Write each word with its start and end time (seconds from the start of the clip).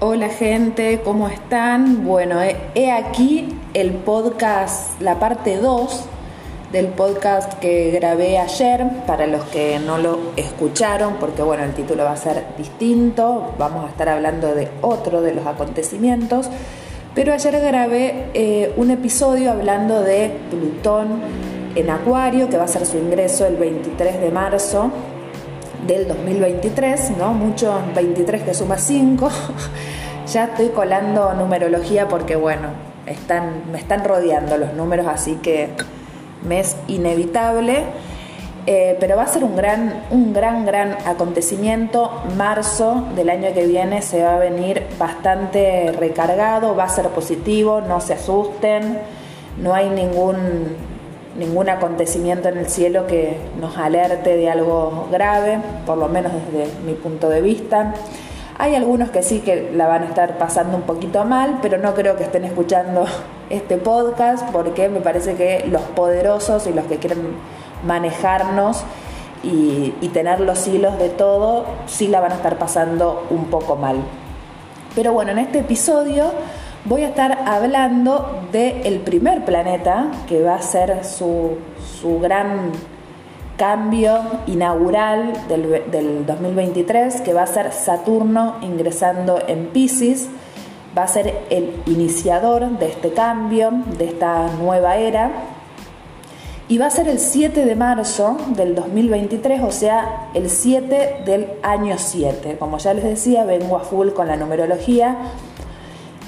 Hola 0.00 0.28
gente, 0.28 1.00
¿cómo 1.02 1.26
están? 1.26 2.04
Bueno, 2.04 2.38
he 2.76 2.92
aquí 2.92 3.48
el 3.74 3.90
podcast, 3.90 5.00
la 5.00 5.18
parte 5.18 5.56
2 5.56 6.04
del 6.70 6.86
podcast 6.86 7.54
que 7.54 7.90
grabé 7.90 8.38
ayer, 8.38 8.86
para 9.08 9.26
los 9.26 9.42
que 9.46 9.80
no 9.80 9.98
lo 9.98 10.20
escucharon, 10.36 11.14
porque 11.18 11.42
bueno, 11.42 11.64
el 11.64 11.74
título 11.74 12.04
va 12.04 12.12
a 12.12 12.16
ser 12.16 12.44
distinto, 12.56 13.54
vamos 13.58 13.86
a 13.86 13.88
estar 13.88 14.08
hablando 14.08 14.54
de 14.54 14.68
otro 14.82 15.20
de 15.20 15.34
los 15.34 15.44
acontecimientos, 15.48 16.48
pero 17.16 17.32
ayer 17.32 17.60
grabé 17.60 18.26
eh, 18.34 18.72
un 18.76 18.92
episodio 18.92 19.50
hablando 19.50 20.02
de 20.02 20.30
Plutón 20.48 21.22
en 21.74 21.90
Acuario, 21.90 22.48
que 22.48 22.56
va 22.56 22.66
a 22.66 22.68
ser 22.68 22.86
su 22.86 22.98
ingreso 22.98 23.46
el 23.46 23.56
23 23.56 24.20
de 24.20 24.30
marzo 24.30 24.92
del 25.88 26.06
2023, 26.06 27.16
¿no? 27.18 27.32
Mucho 27.32 27.80
23 27.94 28.42
que 28.42 28.54
suma 28.54 28.78
5. 28.78 29.28
ya 30.32 30.44
estoy 30.44 30.68
colando 30.68 31.32
numerología 31.34 32.08
porque, 32.08 32.36
bueno, 32.36 32.68
están, 33.06 33.70
me 33.72 33.78
están 33.78 34.04
rodeando 34.04 34.56
los 34.56 34.74
números, 34.74 35.06
así 35.06 35.36
que 35.36 35.70
me 36.46 36.60
es 36.60 36.76
inevitable. 36.86 37.84
Eh, 38.70 38.98
pero 39.00 39.16
va 39.16 39.22
a 39.22 39.26
ser 39.26 39.44
un 39.44 39.56
gran, 39.56 40.02
un 40.10 40.34
gran, 40.34 40.66
gran 40.66 40.98
acontecimiento. 41.06 42.22
Marzo 42.36 43.06
del 43.16 43.30
año 43.30 43.54
que 43.54 43.66
viene 43.66 44.02
se 44.02 44.22
va 44.22 44.36
a 44.36 44.38
venir 44.38 44.82
bastante 44.98 45.90
recargado, 45.98 46.76
va 46.76 46.84
a 46.84 46.88
ser 46.90 47.08
positivo, 47.08 47.80
no 47.80 48.02
se 48.02 48.12
asusten, 48.12 48.98
no 49.56 49.72
hay 49.74 49.88
ningún 49.88 50.76
ningún 51.38 51.68
acontecimiento 51.68 52.48
en 52.48 52.58
el 52.58 52.66
cielo 52.66 53.06
que 53.06 53.36
nos 53.60 53.78
alerte 53.78 54.36
de 54.36 54.50
algo 54.50 55.08
grave, 55.10 55.60
por 55.86 55.96
lo 55.96 56.08
menos 56.08 56.32
desde 56.32 56.68
mi 56.84 56.94
punto 56.94 57.28
de 57.28 57.40
vista. 57.40 57.94
Hay 58.58 58.74
algunos 58.74 59.10
que 59.10 59.22
sí 59.22 59.40
que 59.40 59.70
la 59.72 59.86
van 59.86 60.02
a 60.02 60.06
estar 60.06 60.36
pasando 60.36 60.76
un 60.76 60.82
poquito 60.82 61.24
mal, 61.24 61.58
pero 61.62 61.78
no 61.78 61.94
creo 61.94 62.16
que 62.16 62.24
estén 62.24 62.44
escuchando 62.44 63.06
este 63.50 63.76
podcast 63.76 64.48
porque 64.50 64.88
me 64.88 65.00
parece 65.00 65.34
que 65.34 65.64
los 65.70 65.82
poderosos 65.82 66.66
y 66.66 66.72
los 66.72 66.84
que 66.86 66.98
quieren 66.98 67.36
manejarnos 67.84 68.82
y, 69.42 69.94
y 70.00 70.08
tener 70.08 70.40
los 70.40 70.66
hilos 70.66 70.98
de 70.98 71.08
todo, 71.08 71.64
sí 71.86 72.08
la 72.08 72.20
van 72.20 72.32
a 72.32 72.34
estar 72.34 72.58
pasando 72.58 73.26
un 73.30 73.44
poco 73.46 73.76
mal. 73.76 73.98
Pero 74.94 75.12
bueno, 75.12 75.30
en 75.30 75.38
este 75.38 75.60
episodio 75.60 76.32
voy 76.84 77.02
a 77.02 77.08
estar 77.08 77.38
hablando 77.46 78.40
del 78.50 79.00
primer 79.00 79.44
planeta 79.44 80.10
que 80.26 80.42
va 80.42 80.54
a 80.54 80.62
ser 80.62 81.04
su, 81.04 81.58
gran 82.20 82.72
cambio 83.58 84.20
inaugural 84.46 85.32
del, 85.48 85.90
del, 85.90 86.24
2023, 86.24 87.20
que 87.22 87.34
va 87.34 87.42
a 87.42 87.46
ser 87.46 87.72
Saturno 87.72 88.54
ingresando 88.62 89.42
en 89.46 89.66
Pisces, 89.66 90.28
va 90.96 91.02
a 91.02 91.08
ser 91.08 91.34
el 91.50 91.74
iniciador 91.86 92.78
de 92.78 92.86
este 92.86 93.12
cambio, 93.12 93.72
de 93.98 94.06
esta 94.06 94.48
nueva 94.62 94.96
era, 94.96 95.32
y 96.68 96.78
va 96.78 96.86
a 96.86 96.90
ser 96.90 97.08
el 97.08 97.18
7 97.18 97.64
de 97.64 97.74
marzo 97.74 98.36
del 98.54 98.74
2023, 98.74 99.62
o 99.62 99.72
sea, 99.72 100.28
el 100.34 100.50
7 100.50 101.22
del 101.26 101.48
año 101.62 101.96
7. 101.98 102.56
Como 102.58 102.78
ya 102.78 102.94
les 102.94 103.04
decía, 103.04 103.44
vengo 103.44 103.76
a 103.76 103.80
full 103.80 104.10
con 104.10 104.28
la 104.28 104.36
numerología 104.36 105.16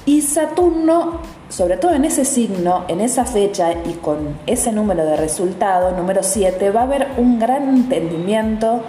y 0.06 0.22
Saturno, 0.22 1.20
sobre 1.48 1.76
todo 1.76 1.92
en 1.92 2.04
ese 2.04 2.24
signo, 2.24 2.84
en 2.88 3.00
esa 3.00 3.24
fecha 3.24 3.72
y 3.72 3.94
con 3.94 4.38
ese 4.46 4.72
número 4.72 5.04
de 5.04 5.16
resultado, 5.16 5.90
número 5.96 6.22
7, 6.22 6.70
va 6.70 6.80
a 6.80 6.84
haber 6.84 7.08
un 7.18 7.38
gran 7.38 7.68
entendimiento 7.68 8.82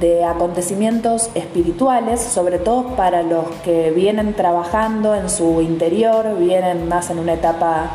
de 0.00 0.24
acontecimientos 0.24 1.30
espirituales, 1.34 2.20
sobre 2.20 2.58
todo 2.58 2.96
para 2.96 3.22
los 3.22 3.46
que 3.64 3.90
vienen 3.90 4.34
trabajando 4.34 5.14
en 5.14 5.28
su 5.28 5.60
interior, 5.60 6.36
vienen 6.38 6.88
más 6.88 7.10
en 7.10 7.18
una 7.18 7.34
etapa 7.34 7.90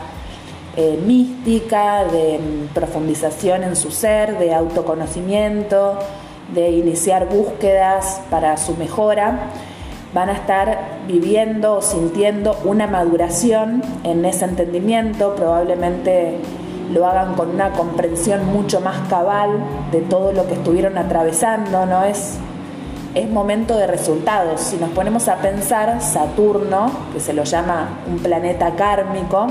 eh, 0.76 1.00
mística, 1.06 2.06
de 2.06 2.40
profundización 2.74 3.64
en 3.64 3.76
su 3.76 3.92
ser, 3.92 4.38
de 4.38 4.54
autoconocimiento, 4.54 5.98
de 6.54 6.72
iniciar 6.72 7.28
búsquedas 7.30 8.22
para 8.30 8.58
su 8.58 8.76
mejora 8.76 9.50
van 10.14 10.30
a 10.30 10.34
estar 10.34 10.78
viviendo 11.08 11.78
o 11.78 11.82
sintiendo 11.82 12.58
una 12.64 12.88
maduración 12.88 13.84
en 14.04 14.26
ese 14.26 14.46
entendimiento, 14.46 15.36
probablemente 15.36 16.40
lo 16.92 17.06
hagan 17.06 17.36
con 17.36 17.50
una 17.50 17.72
comprensión 17.72 18.48
mucho 18.52 18.82
más 18.82 19.08
cabal 19.08 19.52
de 19.92 20.02
todo 20.02 20.32
lo 20.32 20.48
que 20.48 20.56
estuvieron 20.56 20.98
atravesando, 20.98 21.86
¿no? 21.86 22.04
Es, 22.04 22.38
es 23.14 23.30
momento 23.30 23.78
de 23.78 23.86
resultados. 23.86 24.62
Si 24.62 24.78
nos 24.78 24.90
ponemos 24.90 25.28
a 25.28 25.36
pensar, 25.38 26.02
Saturno, 26.02 26.90
que 27.14 27.20
se 27.20 27.34
lo 27.34 27.44
llama 27.44 28.00
un 28.08 28.18
planeta 28.18 28.72
kármico, 28.76 29.48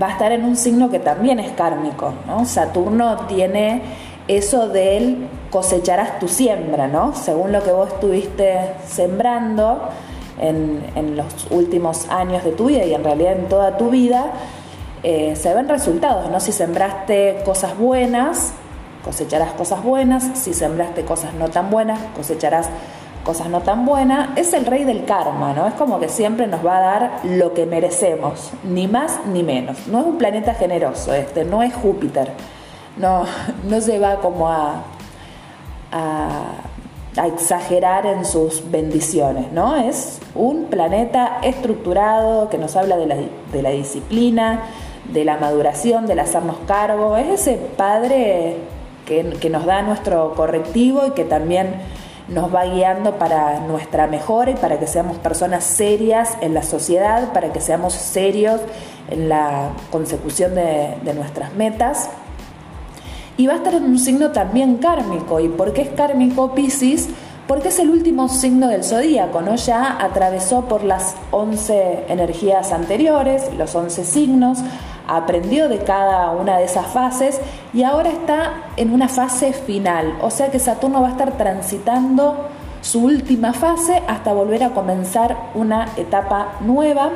va 0.00 0.08
a 0.08 0.10
estar 0.10 0.32
en 0.32 0.44
un 0.44 0.56
signo 0.56 0.90
que 0.90 0.98
también 0.98 1.40
es 1.40 1.52
kármico, 1.52 2.12
¿no? 2.26 2.44
Saturno 2.44 3.16
tiene 3.26 3.82
eso 4.28 4.68
de 4.68 4.98
él 4.98 5.28
cosecharás 5.50 6.18
tu 6.18 6.28
siembra, 6.28 6.86
¿no? 6.86 7.14
Según 7.14 7.50
lo 7.50 7.62
que 7.62 7.72
vos 7.72 7.88
estuviste 7.88 8.72
sembrando 8.86 9.88
en, 10.38 11.16
los 11.16 11.50
últimos 11.50 12.08
años 12.10 12.44
de 12.44 12.52
tu 12.52 12.66
vida 12.66 12.84
y 12.84 12.94
en 12.94 13.02
realidad 13.02 13.32
en 13.32 13.48
toda 13.48 13.76
tu 13.76 13.90
vida, 13.90 14.32
eh, 15.02 15.34
se 15.34 15.52
ven 15.54 15.68
resultados, 15.68 16.30
¿no? 16.30 16.38
Si 16.38 16.52
sembraste 16.52 17.42
cosas 17.44 17.76
buenas, 17.76 18.52
cosecharás 19.04 19.52
cosas 19.52 19.82
buenas, 19.82 20.30
si 20.34 20.52
sembraste 20.52 21.04
cosas 21.04 21.34
no 21.34 21.48
tan 21.48 21.70
buenas, 21.70 21.98
cosecharás 22.14 22.68
cosas 23.24 23.48
no 23.48 23.62
tan 23.62 23.84
buenas, 23.84 24.36
es 24.36 24.52
el 24.52 24.66
rey 24.66 24.84
del 24.84 25.04
karma, 25.04 25.54
¿no? 25.54 25.66
Es 25.66 25.74
como 25.74 25.98
que 25.98 26.08
siempre 26.08 26.46
nos 26.46 26.64
va 26.64 26.76
a 26.76 26.80
dar 26.80 27.10
lo 27.24 27.54
que 27.54 27.66
merecemos, 27.66 28.50
ni 28.62 28.86
más 28.86 29.20
ni 29.26 29.42
menos. 29.42 29.86
No 29.88 30.00
es 30.00 30.06
un 30.06 30.18
planeta 30.18 30.54
generoso 30.54 31.14
este, 31.14 31.44
no 31.44 31.62
es 31.62 31.74
Júpiter 31.74 32.32
no, 32.98 33.24
no 33.68 33.80
se 33.80 33.98
va 33.98 34.16
como 34.20 34.48
a, 34.48 34.82
a, 35.92 37.26
exagerar 37.26 38.06
en 38.06 38.24
sus 38.24 38.70
bendiciones, 38.70 39.50
¿no? 39.50 39.76
Es 39.76 40.20
un 40.36 40.66
planeta 40.66 41.38
estructurado 41.42 42.48
que 42.48 42.58
nos 42.58 42.76
habla 42.76 42.96
de 42.96 43.06
la, 43.06 43.16
de 43.16 43.62
la 43.62 43.70
disciplina, 43.70 44.62
de 45.12 45.24
la 45.24 45.36
maduración, 45.36 46.06
del 46.06 46.20
hacernos 46.20 46.58
cargo, 46.68 47.16
es 47.16 47.40
ese 47.40 47.56
padre 47.76 48.58
que, 49.04 49.30
que 49.40 49.50
nos 49.50 49.66
da 49.66 49.82
nuestro 49.82 50.34
correctivo 50.34 51.06
y 51.06 51.10
que 51.10 51.24
también 51.24 51.74
nos 52.28 52.54
va 52.54 52.66
guiando 52.66 53.18
para 53.18 53.58
nuestra 53.60 54.06
mejora 54.06 54.52
y 54.52 54.54
para 54.54 54.78
que 54.78 54.86
seamos 54.86 55.16
personas 55.16 55.64
serias 55.64 56.36
en 56.40 56.54
la 56.54 56.62
sociedad, 56.62 57.32
para 57.32 57.52
que 57.52 57.60
seamos 57.60 57.94
serios 57.94 58.60
en 59.10 59.28
la 59.28 59.70
consecución 59.90 60.54
de, 60.54 60.98
de 61.02 61.14
nuestras 61.14 61.54
metas 61.54 62.10
y 63.38 63.46
va 63.46 63.54
a 63.54 63.56
estar 63.56 63.74
en 63.74 63.84
un 63.84 63.98
signo 63.98 64.32
también 64.32 64.76
kármico. 64.78 65.40
¿Y 65.40 65.48
por 65.48 65.72
qué 65.72 65.82
es 65.82 65.90
kármico 65.90 66.54
Pisces? 66.54 67.08
Porque 67.46 67.68
es 67.68 67.78
el 67.78 67.88
último 67.88 68.28
signo 68.28 68.68
del 68.68 68.84
zodíaco, 68.84 69.40
¿no? 69.40 69.54
Ya 69.54 69.96
atravesó 70.02 70.64
por 70.66 70.82
las 70.82 71.14
11 71.30 72.06
energías 72.08 72.72
anteriores, 72.72 73.48
los 73.56 73.74
11 73.74 74.04
signos, 74.04 74.58
aprendió 75.06 75.68
de 75.68 75.78
cada 75.78 76.32
una 76.32 76.58
de 76.58 76.64
esas 76.64 76.88
fases 76.88 77.40
y 77.72 77.84
ahora 77.84 78.10
está 78.10 78.64
en 78.76 78.92
una 78.92 79.08
fase 79.08 79.52
final. 79.52 80.18
O 80.20 80.30
sea 80.30 80.50
que 80.50 80.58
Saturno 80.58 81.00
va 81.00 81.08
a 81.08 81.12
estar 81.12 81.38
transitando 81.38 82.48
su 82.82 83.04
última 83.04 83.52
fase 83.52 84.02
hasta 84.08 84.32
volver 84.32 84.64
a 84.64 84.70
comenzar 84.70 85.36
una 85.54 85.88
etapa 85.96 86.56
nueva 86.60 87.12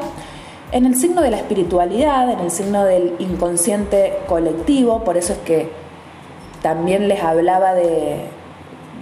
en 0.71 0.87
el 0.87 0.95
signo 0.95 1.21
de 1.21 1.31
la 1.31 1.37
espiritualidad, 1.37 2.31
en 2.31 2.39
el 2.39 2.51
signo 2.51 2.85
del 2.85 3.17
inconsciente 3.19 4.21
colectivo, 4.27 5.05
por 5.05 5.19
eso 5.19 5.35
es 5.35 5.39
que 5.41 5.82
también 6.63 7.09
les 7.09 7.23
hablaba 7.23 7.75
de, 7.75 8.29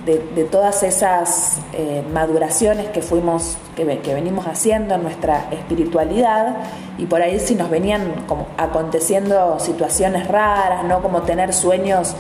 de, 0.07 0.45
todas 0.45 0.83
esas 0.83 1.59
eh, 1.73 2.03
maduraciones 2.13 2.89
que 2.89 3.03
fuimos, 3.03 3.59
que, 3.77 3.99
que, 3.99 4.15
venimos 4.15 4.47
haciendo 4.47 4.95
en 4.95 5.03
nuestra 5.03 5.49
espiritualidad, 5.51 6.57
y 6.99 7.07
por 7.07 7.23
ahí 7.23 7.39
si 7.39 7.55
nos 7.55 7.71
venían 7.71 8.25
como 8.27 8.47
aconteciendo 8.57 9.61
situaciones 9.61 10.27
raras, 10.27 10.85
¿no? 10.85 11.03
Como 11.03 11.23
tener 11.23 11.53
sueños 11.53 12.15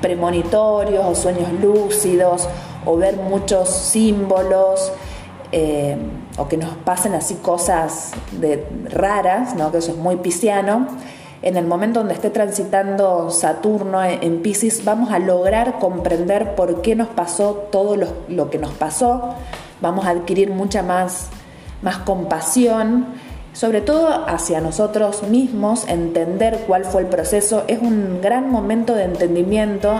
premonitorios 0.00 1.04
o 1.04 1.14
sueños 1.14 1.52
lúcidos, 1.60 2.48
o 2.84 2.96
ver 2.96 3.16
muchos 3.16 3.68
símbolos. 3.68 4.92
Eh, 5.50 5.96
o 6.36 6.46
que 6.46 6.56
nos 6.56 6.76
pasen 6.76 7.14
así 7.14 7.34
cosas 7.36 8.12
de, 8.32 8.64
raras, 8.90 9.54
¿no? 9.56 9.72
que 9.72 9.78
eso 9.78 9.90
es 9.90 9.96
muy 9.96 10.16
pisciano, 10.16 10.86
en 11.42 11.56
el 11.56 11.66
momento 11.66 12.00
donde 12.00 12.14
esté 12.14 12.30
transitando 12.30 13.30
Saturno 13.30 14.02
en 14.02 14.42
Pisces, 14.42 14.84
vamos 14.84 15.12
a 15.12 15.18
lograr 15.20 15.78
comprender 15.78 16.56
por 16.56 16.82
qué 16.82 16.96
nos 16.96 17.08
pasó 17.08 17.68
todo 17.70 17.96
lo, 18.28 18.50
que 18.50 18.58
nos 18.58 18.72
pasó, 18.72 19.34
vamos 19.80 20.06
a 20.06 20.10
adquirir 20.10 20.50
mucha 20.50 20.82
más, 20.82 21.28
más 21.80 21.98
compasión, 21.98 23.06
sobre 23.52 23.80
todo 23.80 24.08
hacia 24.26 24.60
nosotros 24.60 25.22
mismos, 25.22 25.86
entender 25.88 26.64
cuál 26.66 26.84
fue 26.84 27.02
el 27.02 27.08
proceso. 27.08 27.64
Es 27.68 27.80
un 27.80 28.20
gran 28.20 28.50
momento 28.50 28.94
de 28.94 29.04
entendimiento, 29.04 29.94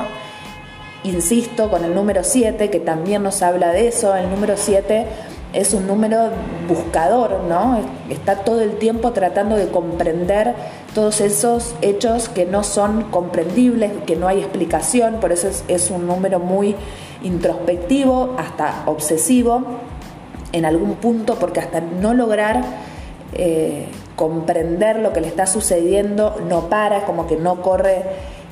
insisto, 1.04 1.70
con 1.70 1.84
el 1.84 1.94
número 1.94 2.24
7, 2.24 2.68
que 2.68 2.80
también 2.80 3.22
nos 3.22 3.42
habla 3.42 3.72
de 3.72 3.88
eso. 3.88 4.14
El 4.16 4.28
número 4.28 4.54
7 4.56 5.06
es 5.52 5.72
un 5.72 5.86
número 5.86 6.30
buscador, 6.68 7.40
¿no? 7.48 7.80
Está 8.10 8.36
todo 8.36 8.60
el 8.60 8.76
tiempo 8.76 9.12
tratando 9.12 9.56
de 9.56 9.68
comprender 9.68 10.54
todos 10.94 11.20
esos 11.20 11.74
hechos 11.80 12.28
que 12.28 12.44
no 12.44 12.62
son 12.62 13.04
comprendibles, 13.04 13.92
que 14.06 14.16
no 14.16 14.28
hay 14.28 14.40
explicación, 14.40 15.20
por 15.20 15.32
eso 15.32 15.48
es, 15.68 15.90
un 15.90 16.06
número 16.06 16.38
muy 16.38 16.76
introspectivo, 17.22 18.36
hasta 18.38 18.82
obsesivo 18.86 19.62
en 20.52 20.64
algún 20.64 20.96
punto, 20.96 21.36
porque 21.36 21.60
hasta 21.60 21.80
no 21.80 22.14
lograr 22.14 22.62
eh, 23.34 23.86
comprender 24.16 24.98
lo 24.98 25.12
que 25.12 25.20
le 25.20 25.28
está 25.28 25.46
sucediendo, 25.46 26.36
no 26.48 26.68
para, 26.68 27.04
como 27.04 27.26
que 27.26 27.36
no 27.36 27.62
corre 27.62 28.02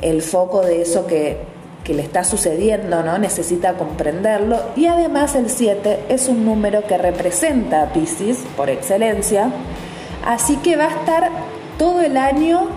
el 0.00 0.22
foco 0.22 0.62
de 0.62 0.82
eso 0.82 1.06
que, 1.06 1.55
que 1.86 1.94
le 1.94 2.02
está 2.02 2.24
sucediendo, 2.24 3.04
¿no? 3.04 3.16
Necesita 3.16 3.74
comprenderlo. 3.74 4.58
Y 4.74 4.86
además 4.86 5.36
el 5.36 5.48
7 5.48 6.06
es 6.08 6.28
un 6.28 6.44
número 6.44 6.84
que 6.84 6.98
representa 6.98 7.82
a 7.82 7.92
Pisces 7.92 8.38
por 8.56 8.70
excelencia. 8.70 9.52
Así 10.24 10.56
que 10.56 10.76
va 10.76 10.86
a 10.86 10.90
estar 10.90 11.30
todo 11.78 12.00
el 12.00 12.16
año 12.16 12.68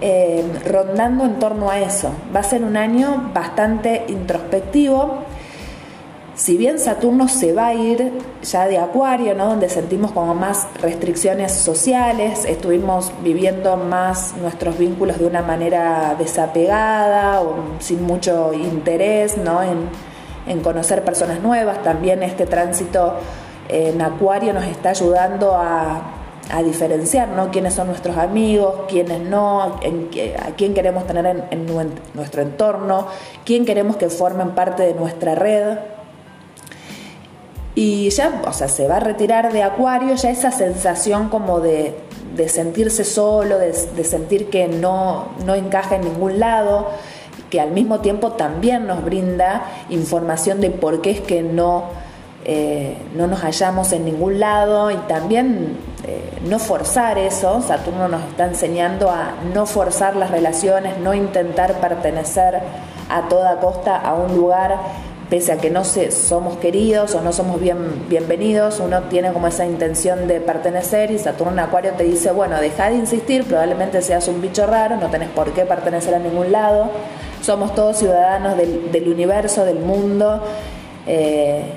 eh, 0.00 0.42
rondando 0.64 1.26
en 1.26 1.38
torno 1.38 1.68
a 1.68 1.80
eso. 1.80 2.10
Va 2.34 2.40
a 2.40 2.44
ser 2.44 2.64
un 2.64 2.78
año 2.78 3.30
bastante 3.34 4.06
introspectivo 4.08 5.24
si 6.36 6.58
bien 6.58 6.78
Saturno 6.78 7.28
se 7.28 7.54
va 7.54 7.68
a 7.68 7.74
ir 7.74 8.12
ya 8.42 8.68
de 8.68 8.76
Acuario, 8.76 9.34
¿no? 9.34 9.46
donde 9.46 9.70
sentimos 9.70 10.12
como 10.12 10.34
más 10.34 10.68
restricciones 10.82 11.52
sociales, 11.52 12.44
estuvimos 12.44 13.10
viviendo 13.22 13.78
más 13.78 14.34
nuestros 14.36 14.76
vínculos 14.76 15.18
de 15.18 15.26
una 15.26 15.40
manera 15.40 16.14
desapegada 16.18 17.40
o 17.40 17.54
sin 17.78 18.02
mucho 18.02 18.52
interés 18.52 19.38
¿no? 19.38 19.60
en, 19.62 20.60
conocer 20.62 21.04
personas 21.04 21.40
nuevas, 21.40 21.82
también 21.82 22.22
este 22.22 22.46
tránsito 22.46 23.14
en 23.68 24.00
Acuario 24.02 24.52
nos 24.52 24.64
está 24.64 24.90
ayudando 24.90 25.54
a, 25.54 26.12
diferenciar 26.64 27.28
¿no? 27.30 27.50
quiénes 27.50 27.74
son 27.74 27.88
nuestros 27.88 28.16
amigos, 28.16 28.82
quiénes 28.88 29.20
no, 29.20 29.62
a 29.62 29.80
quién 30.56 30.74
queremos 30.74 31.06
tener 31.06 31.26
en, 31.26 31.44
en 31.50 31.66
nuestro 32.14 32.42
entorno, 32.42 33.08
quién 33.44 33.64
queremos 33.64 33.96
que 33.96 34.10
formen 34.10 34.50
parte 34.50 34.84
de 34.84 34.94
nuestra 34.94 35.34
red. 35.34 35.95
Y 37.78 38.08
ya, 38.08 38.40
o 38.46 38.54
sea, 38.54 38.68
se 38.68 38.88
va 38.88 38.96
a 38.96 39.00
retirar 39.00 39.52
de 39.52 39.62
Acuario 39.62 40.14
ya 40.14 40.30
esa 40.30 40.50
sensación 40.50 41.28
como 41.28 41.60
de, 41.60 41.94
sentirse 42.48 43.04
solo, 43.04 43.58
de, 43.58 43.74
sentir 44.02 44.48
que 44.48 44.66
no, 44.66 45.28
no 45.44 45.54
encaja 45.54 45.96
en 45.96 46.00
ningún 46.00 46.40
lado, 46.40 46.88
que 47.50 47.60
al 47.60 47.72
mismo 47.72 48.00
tiempo 48.00 48.32
también 48.32 48.86
nos 48.86 49.04
brinda 49.04 49.66
información 49.90 50.62
de 50.62 50.70
por 50.70 51.02
qué 51.02 51.10
es 51.10 51.20
que 51.20 51.42
no, 51.42 51.84
eh, 52.46 52.96
no 53.14 53.26
nos 53.26 53.40
hallamos 53.40 53.92
en 53.92 54.06
ningún 54.06 54.40
lado 54.40 54.90
y 54.90 54.96
también 55.06 55.76
eh, 56.04 56.38
no 56.48 56.58
forzar 56.58 57.18
eso. 57.18 57.60
Saturno 57.60 58.08
nos 58.08 58.24
está 58.24 58.46
enseñando 58.46 59.10
a 59.10 59.34
no 59.52 59.66
forzar 59.66 60.16
las 60.16 60.30
relaciones, 60.30 60.96
no 60.96 61.12
intentar 61.12 61.74
pertenecer 61.74 62.62
a 63.10 63.28
toda 63.28 63.60
costa 63.60 63.96
a 63.96 64.14
un 64.14 64.34
lugar 64.34 64.78
pese 65.30 65.52
a 65.52 65.58
que 65.58 65.70
no 65.70 65.84
se, 65.84 66.12
somos 66.12 66.58
queridos 66.58 67.14
o 67.14 67.20
no 67.20 67.32
somos 67.32 67.60
bien, 67.60 68.06
bienvenidos, 68.08 68.78
uno 68.78 69.02
tiene 69.04 69.32
como 69.32 69.48
esa 69.48 69.66
intención 69.66 70.28
de 70.28 70.40
pertenecer 70.40 71.10
y 71.10 71.18
Saturno 71.18 71.52
en 71.52 71.58
Acuario 71.60 71.92
te 71.92 72.04
dice, 72.04 72.30
bueno, 72.30 72.60
deja 72.60 72.90
de 72.90 72.96
insistir, 72.96 73.44
probablemente 73.44 74.02
seas 74.02 74.28
un 74.28 74.40
bicho 74.40 74.66
raro, 74.66 74.96
no 74.96 75.08
tenés 75.08 75.28
por 75.30 75.52
qué 75.52 75.64
pertenecer 75.64 76.14
a 76.14 76.20
ningún 76.20 76.52
lado, 76.52 76.90
somos 77.42 77.74
todos 77.74 77.98
ciudadanos 77.98 78.56
del, 78.56 79.08
universo, 79.08 79.64
del 79.64 79.80
mundo, 79.80 80.42
eh, 81.06 81.72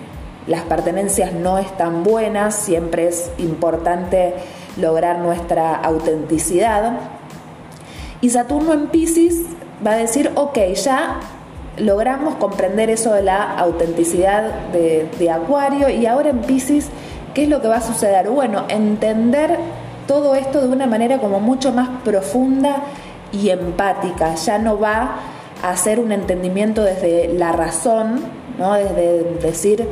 las 0.45 0.61
pertenencias 0.63 1.33
no 1.33 1.57
están 1.57 2.03
buenas, 2.03 2.55
siempre 2.55 3.07
es 3.07 3.31
importante 3.39 4.35
lograr 4.77 5.19
nuestra 5.19 5.75
autenticidad. 5.75 6.93
Y 8.21 8.29
Saturno 8.29 8.73
en 8.73 8.87
Pisces 8.87 9.41
va 9.85 9.91
a 9.91 9.97
decir, 9.97 10.31
ok, 10.35 10.57
ya 10.73 11.19
logramos 11.79 12.35
comprender 12.35 12.89
eso 12.89 13.13
de 13.13 13.23
la 13.23 13.57
autenticidad 13.57 14.69
de, 14.71 15.31
Acuario 15.31 15.89
y 15.89 16.05
ahora 16.05 16.29
en 16.29 16.39
Pisces, 16.39 16.89
¿qué 17.33 17.43
es 17.43 17.49
lo 17.49 17.61
que 17.61 17.67
va 17.67 17.77
a 17.77 17.81
suceder? 17.81 18.29
Bueno, 18.29 18.65
entender 18.67 19.57
todo 20.07 20.35
esto 20.35 20.61
de 20.61 20.67
una 20.67 20.87
manera 20.87 21.19
como 21.19 21.39
mucho 21.39 21.71
más 21.71 21.89
profunda 22.03 22.77
y 23.31 23.49
empática, 23.49 24.35
ya 24.35 24.57
no 24.57 24.79
va 24.79 25.15
a 25.61 25.69
hacer 25.69 25.99
un 25.99 26.11
entendimiento 26.11 26.83
desde 26.83 27.33
la 27.33 27.51
razón, 27.51 28.21
¿no? 28.57 28.73
desde 28.73 29.23
decir, 29.41 29.87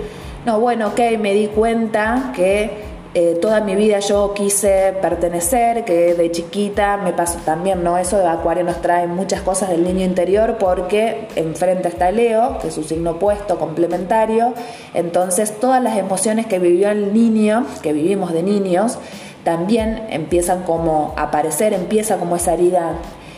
no, 0.45 0.59
bueno, 0.59 0.87
ok, 0.87 0.99
me 1.19 1.33
di 1.33 1.47
cuenta 1.47 2.31
que 2.35 2.86
eh, 3.13 3.37
toda 3.41 3.61
mi 3.61 3.75
vida 3.75 3.99
yo 3.99 4.33
quise 4.33 4.93
pertenecer, 5.01 5.85
que 5.85 6.13
de 6.13 6.31
chiquita 6.31 6.97
me 6.97 7.13
pasó 7.13 7.39
también, 7.39 7.83
¿no? 7.83 7.97
Eso 7.97 8.17
de 8.17 8.27
Acuario 8.27 8.63
nos 8.63 8.81
trae 8.81 9.07
muchas 9.07 9.41
cosas 9.41 9.69
del 9.69 9.83
niño 9.83 10.05
interior 10.05 10.57
porque 10.59 11.27
enfrente 11.35 11.87
está 11.87 12.11
Leo, 12.11 12.59
que 12.59 12.67
es 12.67 12.73
su 12.73 12.83
signo 12.83 13.11
opuesto, 13.11 13.57
complementario. 13.57 14.53
Entonces 14.93 15.59
todas 15.59 15.81
las 15.81 15.97
emociones 15.97 16.45
que 16.45 16.59
vivió 16.59 16.89
el 16.89 17.13
niño, 17.13 17.65
que 17.81 17.93
vivimos 17.93 18.33
de 18.33 18.43
niños, 18.43 18.97
también 19.43 20.05
empiezan 20.09 20.63
como 20.63 21.13
a 21.15 21.23
aparecer, 21.23 21.73
empieza 21.73 22.17
como 22.17 22.35
esa 22.35 22.53
herida 22.53 22.97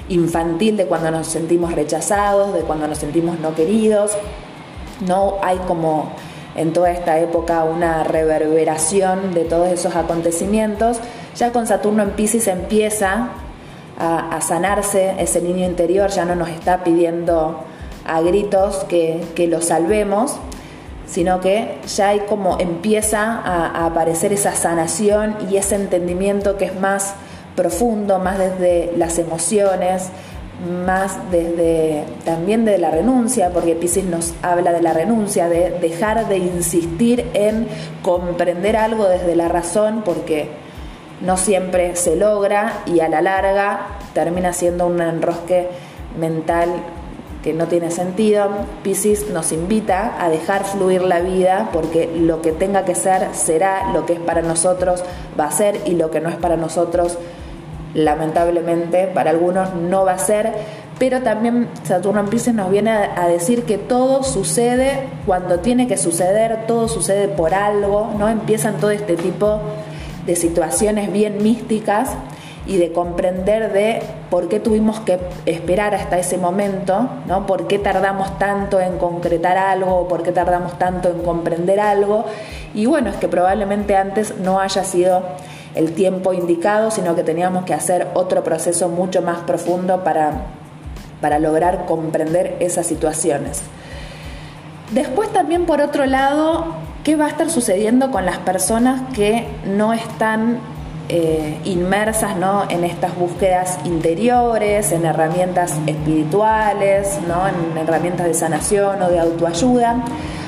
infantil 0.09 0.75
de 0.75 0.87
cuando 0.87 1.11
nos 1.11 1.27
sentimos 1.27 1.73
rechazados, 1.73 2.53
de 2.53 2.61
cuando 2.61 2.87
nos 2.87 2.97
sentimos 2.97 3.39
no 3.39 3.53
queridos. 3.53 4.11
No 5.05 5.35
hay 5.41 5.57
como 5.59 6.11
en 6.59 6.73
toda 6.73 6.91
esta 6.91 7.17
época 7.19 7.63
una 7.63 8.03
reverberación 8.03 9.33
de 9.33 9.45
todos 9.45 9.69
esos 9.69 9.95
acontecimientos. 9.95 10.99
Ya 11.37 11.53
con 11.53 11.65
Saturno 11.65 12.03
en 12.03 12.11
Pisces 12.11 12.47
empieza 12.47 13.29
a, 13.97 14.39
sanarse 14.41 15.15
ese 15.19 15.41
niño 15.41 15.65
interior, 15.65 16.09
ya 16.09 16.25
no 16.25 16.35
nos 16.35 16.49
está 16.49 16.83
pidiendo 16.83 17.63
a 18.05 18.21
gritos 18.21 18.85
que, 18.89 19.47
lo 19.49 19.61
salvemos, 19.61 20.35
sino 21.05 21.39
que 21.39 21.79
ya 21.95 22.09
hay 22.09 22.19
como 22.21 22.59
empieza 22.59 23.39
a 23.39 23.85
aparecer 23.85 24.33
esa 24.33 24.53
sanación 24.53 25.37
y 25.49 25.55
ese 25.55 25.75
entendimiento 25.75 26.57
que 26.57 26.65
es 26.65 26.79
más 26.79 27.13
profundo, 27.55 28.19
más 28.19 28.37
desde 28.37 28.93
las 28.97 29.17
emociones, 29.17 30.09
más 30.59 31.31
desde 31.31 32.03
también 32.25 32.65
de 32.65 32.77
la 32.77 32.91
renuncia, 32.91 33.51
porque 33.51 33.75
Pisces 33.75 34.05
nos 34.05 34.33
habla 34.41 34.71
de 34.73 34.81
la 34.81 34.93
renuncia, 34.93 35.47
de 35.47 35.71
dejar 35.71 36.27
de 36.27 36.37
insistir 36.37 37.25
en 37.33 37.67
comprender 38.01 38.75
algo 38.75 39.07
desde 39.07 39.35
la 39.35 39.47
razón, 39.47 40.01
porque 40.03 40.49
no 41.21 41.37
siempre 41.37 41.95
se 41.95 42.15
logra 42.15 42.83
y 42.85 42.99
a 43.01 43.09
la 43.09 43.21
larga 43.21 43.87
termina 44.13 44.53
siendo 44.53 44.87
un 44.87 45.01
enrosque 45.01 45.67
mental 46.17 46.69
que 47.43 47.53
no 47.53 47.67
tiene 47.67 47.91
sentido. 47.91 48.49
Pisces 48.83 49.29
nos 49.29 49.51
invita 49.51 50.15
a 50.19 50.29
dejar 50.29 50.65
fluir 50.65 51.01
la 51.01 51.19
vida 51.21 51.69
porque 51.71 52.09
lo 52.13 52.41
que 52.41 52.51
tenga 52.51 52.85
que 52.85 52.95
ser 52.95 53.29
será, 53.33 53.93
lo 53.93 54.05
que 54.05 54.13
es 54.13 54.19
para 54.19 54.41
nosotros 54.41 55.03
va 55.39 55.45
a 55.45 55.51
ser 55.51 55.79
y 55.85 55.91
lo 55.91 56.11
que 56.11 56.19
no 56.19 56.29
es 56.29 56.35
para 56.35 56.57
nosotros 56.57 57.17
lamentablemente 57.93 59.07
para 59.07 59.31
algunos 59.31 59.73
no 59.73 60.05
va 60.05 60.13
a 60.13 60.19
ser, 60.19 60.53
pero 60.99 61.21
también 61.21 61.69
Saturno 61.83 62.19
en 62.19 62.27
Pisces 62.27 62.53
nos 62.53 62.69
viene 62.69 62.91
a, 62.91 63.27
decir 63.27 63.63
que 63.63 63.77
todo 63.77 64.23
sucede 64.23 65.07
cuando 65.25 65.59
tiene 65.59 65.87
que 65.87 65.97
suceder, 65.97 66.67
todo 66.67 66.87
sucede 66.87 67.29
por 67.29 67.53
algo, 67.53 68.11
¿no? 68.17 68.27
Empiezan 68.27 68.77
todo 68.77 68.91
este 68.91 69.15
tipo 69.15 69.59
de 70.25 70.35
situaciones 70.35 71.11
bien 71.11 71.41
místicas 71.41 72.09
y 72.67 72.77
de 72.77 72.91
comprender 72.91 73.73
de 73.73 74.03
por 74.29 74.47
qué 74.47 74.59
tuvimos 74.59 74.99
que 74.99 75.19
esperar 75.47 75.95
hasta 75.95 76.19
ese 76.19 76.37
momento, 76.37 77.09
¿no? 77.25 77.47
por 77.47 77.65
qué 77.65 77.79
tardamos 77.79 78.37
tanto 78.37 78.79
en 78.79 78.99
concretar 78.99 79.57
algo, 79.57 80.07
por 80.07 80.21
qué 80.21 80.31
tardamos 80.31 80.77
tanto 80.77 81.09
en 81.09 81.23
comprender 81.23 81.79
algo. 81.79 82.25
Y 82.75 82.85
bueno, 82.85 83.09
es 83.09 83.15
que 83.15 83.27
probablemente 83.27 83.95
antes 83.95 84.37
no 84.37 84.59
haya 84.59 84.83
sido 84.83 85.23
el 85.75 85.93
tiempo 85.93 86.33
indicado, 86.33 86.91
sino 86.91 87.15
que 87.15 87.23
teníamos 87.23 87.65
que 87.65 87.73
hacer 87.73 88.07
otro 88.13 88.43
proceso 88.43 88.89
mucho 88.89 89.21
más 89.21 89.39
profundo 89.39 90.03
para, 90.03 90.45
para 91.21 91.39
lograr 91.39 91.85
comprender 91.85 92.57
esas 92.59 92.87
situaciones. 92.87 93.61
Después 94.91 95.31
también 95.31 95.65
por 95.65 95.81
otro 95.81 96.05
lado, 96.05 96.65
¿qué 97.03 97.15
va 97.15 97.25
a 97.25 97.29
estar 97.29 97.49
sucediendo 97.49 98.09
con 98.11 98.25
las 98.25 98.39
personas 98.39 99.01
que 99.13 99.45
no 99.65 99.93
están 99.93 100.59
eh, 101.09 101.59
inmersas 101.65 102.35
¿no? 102.37 102.63
en 102.69 102.83
estas 102.83 103.15
búsquedas 103.15 103.77
interiores, 103.85 104.91
en 104.91 105.05
herramientas 105.05 105.75
espirituales, 105.85 107.19
¿no? 107.27 107.47
en 107.47 107.77
herramientas 107.77 108.25
de 108.25 108.33
sanación 108.33 109.01
o 109.03 109.09
de 109.09 109.19
autoayuda? 109.19 110.03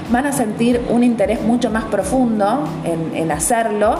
Van 0.09 0.25
a 0.25 0.31
sentir 0.31 0.81
un 0.89 1.03
interés 1.03 1.41
mucho 1.41 1.69
más 1.69 1.85
profundo 1.85 2.63
en, 2.83 3.15
en 3.15 3.31
hacerlo 3.31 3.95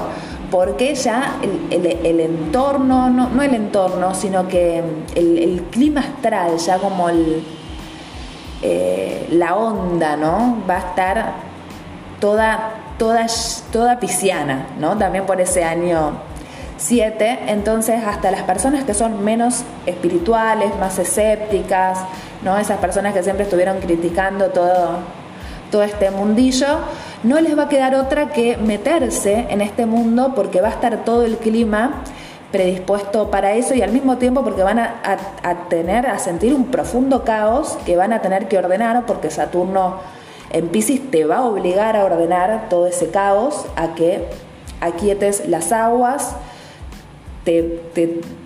porque 0.52 0.94
ya 0.96 1.38
el, 1.72 2.20
entorno, 2.20 3.10
no, 3.10 3.42
el 3.42 3.56
entorno, 3.56 4.14
sino 4.14 4.48
que 4.50 4.84
el, 5.16 5.64
clima 5.72 6.02
astral, 6.02 6.58
ya 6.58 6.78
como 6.78 7.08
el, 7.08 7.42
eh, 8.62 9.28
la 9.32 9.56
onda, 9.56 10.18
¿no? 10.18 10.58
Va 10.70 10.76
a 10.76 10.80
estar 10.80 11.34
toda, 12.20 12.72
toda, 13.00 13.26
toda 13.72 14.00
pisciana, 14.00 14.68
¿no? 14.78 14.98
También 14.98 15.26
por 15.26 15.40
ese 15.40 15.64
año 15.64 16.12
7, 16.78 17.40
entonces 17.48 18.04
hasta 18.06 18.30
las 18.30 18.42
personas 18.42 18.84
que 18.84 18.94
son 18.94 19.24
menos 19.24 19.64
espirituales, 19.86 20.76
más 20.80 21.00
escépticas, 21.00 22.00
¿no? 22.44 22.58
Esas 22.58 22.80
personas 22.80 23.14
que 23.14 23.24
siempre 23.24 23.46
estuvieron 23.46 23.80
criticando 23.80 24.48
todo, 24.48 24.98
todo 25.72 25.84
este 25.84 26.12
mundillo, 26.12 26.80
no 27.24 27.40
les 27.40 27.58
va 27.58 27.64
a 27.64 27.70
quedar 27.70 27.96
otra 27.96 28.30
que 28.30 28.58
meterse 28.58 29.48
en 29.50 29.62
este 29.62 29.86
mundo 29.86 30.34
porque 30.36 30.62
va 30.62 30.70
a 30.70 30.72
estar 30.72 31.04
todo 31.04 31.24
el 31.24 31.38
clima 31.38 32.04
predispuesto 32.52 33.32
para 33.32 33.54
eso 33.54 33.74
y 33.74 33.82
al 33.82 33.92
mismo 33.92 34.18
tiempo 34.18 34.44
porque 34.44 34.64
van 34.64 34.80
a, 34.80 34.90
tener, 35.70 36.08
a 36.08 36.20
sentir 36.20 36.54
un 36.54 36.66
profundo 36.66 37.24
caos 37.24 37.78
que 37.86 37.96
van 37.96 38.14
a 38.14 38.22
tener 38.22 38.48
que 38.48 38.58
ordenar 38.58 39.06
porque 39.06 39.30
Saturno 39.30 40.00
en 40.52 40.68
Pisces 40.68 41.12
te 41.12 41.26
va 41.26 41.38
a 41.38 41.46
obligar 41.46 41.96
a 41.96 42.04
ordenar 42.04 42.68
todo 42.70 42.88
ese 42.88 43.10
caos, 43.10 43.66
a 43.78 43.96
que 43.96 44.26
aquietes 44.82 45.48
las 45.48 45.72
aguas, 45.72 46.36
te, 47.46 47.82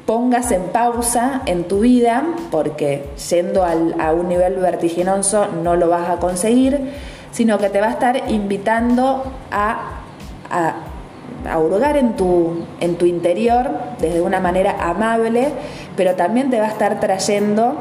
pongas 0.05 0.51
en 0.51 0.65
pausa 0.65 1.41
en 1.47 1.63
tu 1.63 1.79
vida, 1.79 2.23
porque 2.51 3.09
yendo 3.29 3.65
a 3.65 4.13
un 4.13 4.29
nivel 4.29 4.57
vertiginoso 4.57 5.47
no 5.63 5.75
lo 5.75 5.89
vas 5.89 6.09
a 6.09 6.17
conseguir, 6.17 6.91
sino 7.35 7.57
que 7.57 7.69
te 7.69 7.81
va 7.81 7.87
a 7.87 7.91
estar 7.91 8.31
invitando 8.31 9.25
a, 9.51 9.99
a, 10.49 11.59
hurgar 11.59 11.97
en 11.97 12.15
tu, 12.15 12.65
en 12.79 12.95
tu 12.95 13.05
interior 13.05 13.69
desde 13.99 14.21
una 14.21 14.39
manera 14.39 14.77
amable, 14.79 15.49
pero 15.97 16.15
también 16.15 16.49
te 16.49 16.59
va 16.61 16.67
a 16.67 16.69
estar 16.69 16.97
trayendo 17.01 17.75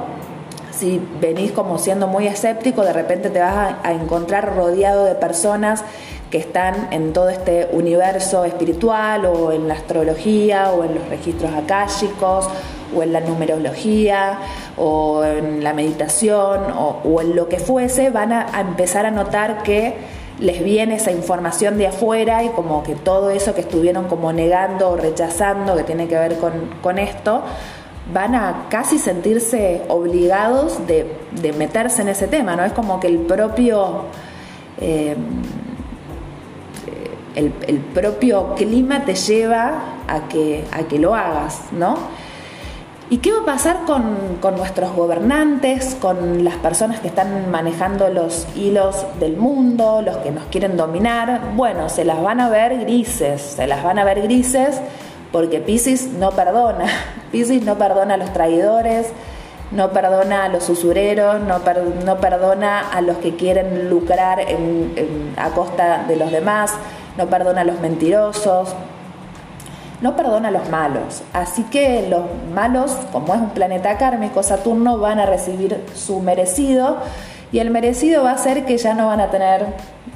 si 0.72 1.00
venís 1.20 1.52
como 1.52 1.78
siendo 1.78 2.08
muy 2.08 2.26
escéptico, 2.26 2.82
de 2.82 2.92
repente 2.92 3.30
te 3.30 3.38
vas 3.38 3.76
a, 3.80 3.92
encontrar 3.92 4.56
rodeado 4.56 5.04
de 5.04 5.14
personas 5.14 5.84
que 6.32 6.38
están 6.38 6.88
en 6.90 7.12
todo 7.12 7.28
este 7.28 7.68
universo 7.70 8.44
espiritual 8.44 9.24
o 9.24 9.52
en 9.52 9.68
la 9.68 9.74
astrología 9.74 10.72
o 10.72 10.82
en 10.82 10.96
los 10.96 11.08
registros 11.08 11.52
akáshicos 11.54 12.48
o 12.96 13.02
en 13.02 13.12
la 13.12 13.20
numerología 13.20 14.38
o 14.76 15.24
en 15.24 15.62
la 15.62 15.72
meditación 15.72 16.60
o, 16.76 17.20
en 17.20 17.36
lo 17.36 17.48
que 17.48 17.58
fuese, 17.58 18.10
van 18.10 18.32
a, 18.32 18.60
empezar 18.60 19.06
a 19.06 19.10
notar 19.10 19.62
que 19.62 19.94
les 20.40 20.64
viene 20.64 20.96
esa 20.96 21.12
información 21.12 21.78
de 21.78 21.86
afuera 21.86 22.42
y 22.42 22.48
como 22.48 22.82
que 22.82 22.94
todo 22.94 23.30
eso 23.30 23.54
que 23.54 23.60
estuvieron 23.60 24.08
como 24.08 24.32
negando 24.32 24.90
o 24.90 24.96
rechazando 24.96 25.76
que 25.76 25.84
tiene 25.84 26.08
que 26.08 26.16
ver 26.16 26.38
con, 26.38 26.52
con 26.82 26.98
esto, 26.98 27.42
van 28.12 28.34
a 28.34 28.66
casi 28.68 28.98
sentirse 28.98 29.82
obligados 29.88 30.86
de, 30.86 31.06
meterse 31.56 32.02
en 32.02 32.08
ese 32.08 32.28
tema, 32.28 32.56
¿no? 32.56 32.64
Es 32.64 32.72
como 32.72 33.00
que 33.00 33.06
el 33.06 33.18
propio, 33.18 34.04
eh, 34.80 35.16
el, 37.34 37.50
propio 37.94 38.54
clima 38.54 39.04
te 39.04 39.14
lleva 39.14 39.96
a 40.06 40.28
que, 40.28 40.64
a 40.70 40.82
que 40.82 40.98
lo 40.98 41.14
hagas, 41.14 41.72
¿no? 41.72 41.96
¿Y 43.10 43.18
qué 43.18 43.32
va 43.32 43.40
a 43.40 43.44
pasar 43.44 43.84
con, 43.84 44.38
con, 44.40 44.56
nuestros 44.56 44.92
gobernantes, 44.92 45.94
con 46.00 46.42
las 46.42 46.56
personas 46.56 47.00
que 47.00 47.08
están 47.08 47.50
manejando 47.50 48.08
los 48.08 48.46
hilos 48.56 49.04
del 49.20 49.36
mundo, 49.36 50.00
los 50.00 50.16
que 50.18 50.30
nos 50.30 50.44
quieren 50.44 50.78
dominar? 50.78 51.52
Bueno, 51.54 51.90
se 51.90 52.06
las 52.06 52.22
van 52.22 52.40
a 52.40 52.48
ver 52.48 52.78
grises, 52.80 53.42
se 53.42 53.66
las 53.66 53.84
van 53.84 53.98
a 53.98 54.04
ver 54.04 54.22
grises 54.22 54.80
porque 55.34 55.58
Pisces 55.58 56.12
no 56.12 56.30
perdona. 56.30 56.86
Pisces 57.32 57.62
no 57.62 57.76
perdona 57.76 58.14
a 58.14 58.16
los 58.16 58.32
traidores, 58.32 59.08
no 59.70 59.90
perdona 59.90 60.44
a 60.44 60.48
los 60.48 60.68
usureros, 60.70 61.40
no, 61.40 61.58
no 62.04 62.20
perdona 62.20 62.88
a 62.88 63.00
los 63.00 63.18
que 63.18 63.34
quieren 63.34 63.90
lucrar 63.90 64.38
a 65.36 65.48
costa 65.50 66.04
de 66.06 66.16
los 66.16 66.30
demás, 66.30 66.72
no 67.18 67.26
perdona 67.26 67.62
a 67.62 67.64
los 67.64 67.80
mentirosos, 67.80 68.74
no 70.04 70.16
perdona 70.16 70.48
a 70.48 70.50
los 70.50 70.68
malos. 70.68 71.22
Así 71.32 71.62
que 71.62 72.06
los 72.10 72.24
malos, 72.52 72.92
como 73.10 73.34
es 73.34 73.40
un 73.40 73.48
planeta 73.50 73.96
kármico, 73.96 74.42
Saturno, 74.42 74.98
van 74.98 75.18
a 75.18 75.24
recibir 75.24 75.82
su 75.94 76.20
merecido 76.20 76.98
y 77.52 77.58
el 77.60 77.70
merecido 77.70 78.22
va 78.22 78.32
a 78.32 78.36
ser 78.36 78.66
que 78.66 78.76
ya 78.76 78.92
no 78.92 79.06
van 79.06 79.20
a 79.20 79.30
tener 79.30 79.64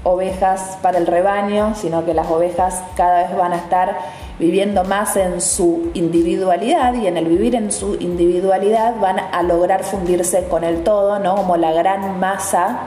ovejas 0.04 0.76
para 0.83 0.99
el 0.99 1.07
rebaño, 1.07 1.75
sino 1.75 2.04
que 2.04 2.12
las 2.12 2.30
ovejas 2.30 2.83
cada 2.97 3.23
vez 3.23 3.35
van 3.35 3.54
a 3.54 3.57
estar 3.57 3.97
viviendo 4.38 4.85
más 4.85 5.16
en 5.16 5.40
su 5.40 5.90
individualidad 5.95 6.92
y 6.92 7.07
en 7.07 7.16
el 7.16 7.25
vivir 7.25 7.54
en 7.54 7.73
su 7.73 7.95
individualidad 7.95 8.97
van 9.00 9.18
a 9.18 9.42
lograr 9.42 9.85
fundirse 9.85 10.49
con 10.49 10.64
el 10.64 10.85
todo, 10.85 11.18
¿no? 11.18 11.35
Como 11.35 11.57
la 11.57 11.73
gran 11.73 12.21
masa 12.21 12.80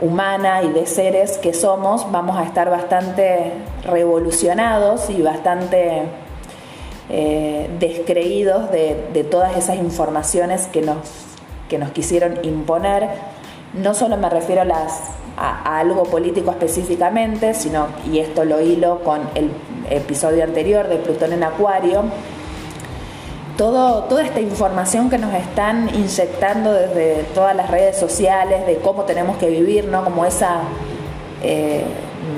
humana 0.00 0.62
y 0.62 0.68
de 0.68 0.86
seres 0.86 1.38
que 1.38 1.52
somos, 1.52 2.10
vamos 2.12 2.38
a 2.38 2.44
estar 2.44 2.70
bastante 2.70 3.52
revolucionados 3.84 5.10
y 5.10 5.20
bastante 5.22 6.04
eh, 7.10 7.68
descreídos 7.78 8.70
de, 8.70 9.26
todas 9.30 9.56
esas 9.56 9.76
informaciones 9.76 10.66
que 10.68 10.80
nos, 10.80 10.98
que 11.68 11.78
nos 11.78 11.90
quisieron 11.90 12.38
imponer. 12.42 13.08
No 13.74 13.94
solo 13.94 14.16
me 14.16 14.30
refiero 14.30 14.62
a, 14.62 14.64
las, 14.64 15.00
a 15.36 15.78
algo 15.78 16.04
político 16.04 16.50
específicamente, 16.50 17.54
sino, 17.54 17.88
y 18.10 18.18
esto 18.18 18.44
lo 18.44 18.60
hilo 18.60 19.00
con 19.02 19.22
el 19.34 19.50
episodio 19.90 20.44
anterior 20.44 20.88
de 20.88 20.96
Plutón 20.96 21.32
en 21.32 21.42
Acuario, 21.42 22.04
todo, 23.56 24.04
toda 24.04 24.24
esta 24.24 24.40
información 24.40 25.10
que 25.10 25.18
nos 25.18 25.34
están 25.34 25.94
inyectando 25.94 26.72
desde 26.72 27.24
todas 27.34 27.54
las 27.54 27.70
redes 27.70 27.98
sociales 27.98 28.66
de 28.66 28.76
cómo 28.76 29.02
tenemos 29.04 29.36
que 29.36 29.50
vivir, 29.50 29.84
¿no? 29.86 30.02
Como 30.02 30.24
esa 30.24 30.62
eh, 31.42 31.84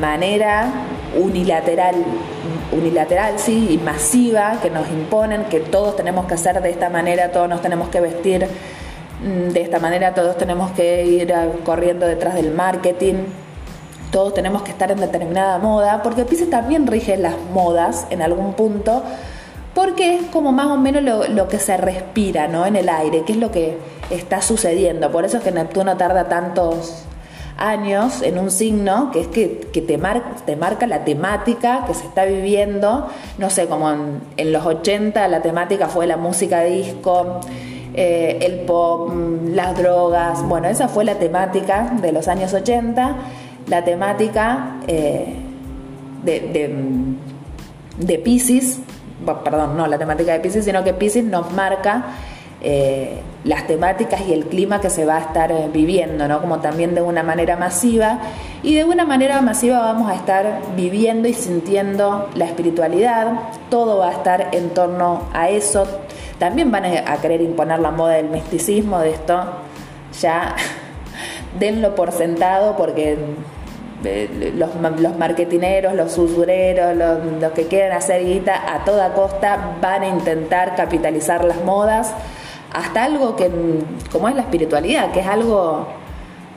manera 0.00 0.72
unilateral, 1.16 1.94
unilateral, 2.72 3.38
sí, 3.38 3.68
y 3.70 3.78
masiva 3.78 4.58
que 4.60 4.70
nos 4.70 4.88
imponen, 4.88 5.44
que 5.44 5.60
todos 5.60 5.96
tenemos 5.96 6.26
que 6.26 6.34
hacer 6.34 6.60
de 6.60 6.70
esta 6.70 6.90
manera, 6.90 7.30
todos 7.30 7.48
nos 7.48 7.62
tenemos 7.62 7.88
que 7.88 8.00
vestir 8.00 8.46
mm, 9.22 9.50
de 9.50 9.60
esta 9.60 9.78
manera, 9.78 10.14
todos 10.14 10.36
tenemos 10.36 10.70
que 10.72 11.04
ir 11.04 11.34
corriendo 11.64 12.06
detrás 12.06 12.34
del 12.34 12.52
marketing 12.52 13.24
todos 14.12 14.34
tenemos 14.34 14.60
que 14.60 14.70
estar 14.70 14.92
en 14.92 15.00
determinada 15.00 15.58
moda, 15.58 16.02
porque 16.02 16.26
Pisces 16.26 16.50
también 16.50 16.86
rige 16.86 17.16
las 17.16 17.34
modas 17.54 18.06
en 18.10 18.20
algún 18.20 18.52
punto, 18.52 19.02
porque 19.74 20.16
es 20.16 20.26
como 20.26 20.52
más 20.52 20.66
o 20.66 20.76
menos 20.76 21.02
lo, 21.30 21.48
que 21.48 21.58
se 21.58 21.78
respira 21.78 22.46
¿no? 22.46 22.66
en 22.66 22.76
el 22.76 22.90
aire, 22.90 23.22
que 23.24 23.32
es 23.32 23.38
lo 23.38 23.50
que 23.50 23.78
está 24.10 24.42
sucediendo. 24.42 25.10
Por 25.10 25.24
eso 25.24 25.38
es 25.38 25.42
que 25.42 25.50
Neptuno 25.50 25.96
tarda 25.96 26.28
tantos 26.28 27.04
años 27.62 28.22
en 28.22 28.38
un 28.38 28.50
signo, 28.50 29.10
que 29.12 29.20
es 29.20 29.28
que, 29.28 29.48
te, 29.72 29.82
te 29.82 30.56
marca 30.56 30.86
la 30.86 31.04
temática 31.04 31.84
que 31.86 31.94
se 31.94 32.04
está 32.04 32.24
viviendo, 32.24 33.08
no 33.38 33.50
sé, 33.50 33.66
como 33.66 33.90
en, 33.90 34.52
los 34.52 34.66
80 34.66 35.28
la 35.28 35.42
temática 35.42 35.88
fue 35.88 36.06
la 36.06 36.16
música 36.16 36.62
disco. 36.62 37.40
Eh, 37.94 38.38
el 38.40 38.60
pop, 38.60 39.12
mm, 39.12 39.54
las 39.54 39.76
drogas, 39.76 40.42
bueno, 40.48 40.66
esa 40.66 40.88
fue 40.88 41.04
la 41.04 41.16
temática 41.16 41.92
de 42.00 42.10
los 42.10 42.26
años 42.26 42.54
80 42.54 43.16
la 43.68 43.84
temática 43.84 44.76
eh, 44.86 45.34
de, 46.24 46.40
de, 46.40 46.74
de 47.98 48.18
Pisces, 48.18 48.78
perdón, 49.44 49.76
no 49.76 49.86
la 49.86 49.98
temática 49.98 50.32
de 50.32 50.40
Pisces, 50.40 50.64
sino 50.64 50.82
que 50.84 50.94
Pisces 50.94 51.24
nos 51.24 51.52
marca 51.52 52.04
eh, 52.62 53.20
las 53.44 53.66
temáticas 53.66 54.22
y 54.22 54.32
el 54.32 54.46
clima 54.46 54.80
que 54.80 54.88
se 54.88 55.04
va 55.04 55.16
a 55.16 55.20
estar 55.20 55.50
eh, 55.52 55.68
viviendo, 55.72 56.28
¿no? 56.28 56.40
Como 56.40 56.60
también 56.60 56.94
de 56.94 57.02
una 57.02 57.22
manera 57.22 57.56
masiva. 57.56 58.20
Y 58.62 58.76
de 58.76 58.84
una 58.84 59.04
manera 59.04 59.40
masiva 59.42 59.80
vamos 59.80 60.10
a 60.10 60.14
estar 60.14 60.60
viviendo 60.76 61.28
y 61.28 61.34
sintiendo 61.34 62.30
la 62.34 62.44
espiritualidad, 62.44 63.32
todo 63.68 63.98
va 63.98 64.08
a 64.08 64.12
estar 64.12 64.48
en 64.52 64.70
torno 64.70 65.22
a 65.32 65.48
eso. 65.48 65.86
También 66.38 66.70
van 66.70 66.84
a 66.84 67.16
querer 67.20 67.40
imponer 67.40 67.80
la 67.80 67.90
moda 67.90 68.14
del 68.14 68.28
misticismo, 68.28 69.00
de 69.00 69.10
esto 69.10 69.44
ya 70.20 70.54
denlo 71.58 71.94
por 71.94 72.12
sentado 72.12 72.76
porque 72.76 73.16
eh, 74.04 74.52
los, 74.56 74.70
los 75.00 75.16
marketineros, 75.16 75.94
los 75.94 76.16
usureros, 76.18 76.96
los, 76.96 77.52
que 77.52 77.66
quieren 77.66 77.92
hacer 77.92 78.24
guita 78.24 78.74
a 78.74 78.84
toda 78.84 79.14
costa 79.14 79.76
van 79.80 80.02
a 80.02 80.08
intentar 80.08 80.74
capitalizar 80.74 81.44
las 81.44 81.62
modas 81.64 82.12
hasta 82.72 83.04
algo 83.04 83.36
que, 83.36 83.50
como 84.10 84.28
es 84.28 84.34
la 84.34 84.42
espiritualidad, 84.42 85.12
que 85.12 85.20
es 85.20 85.26
algo, 85.26 85.86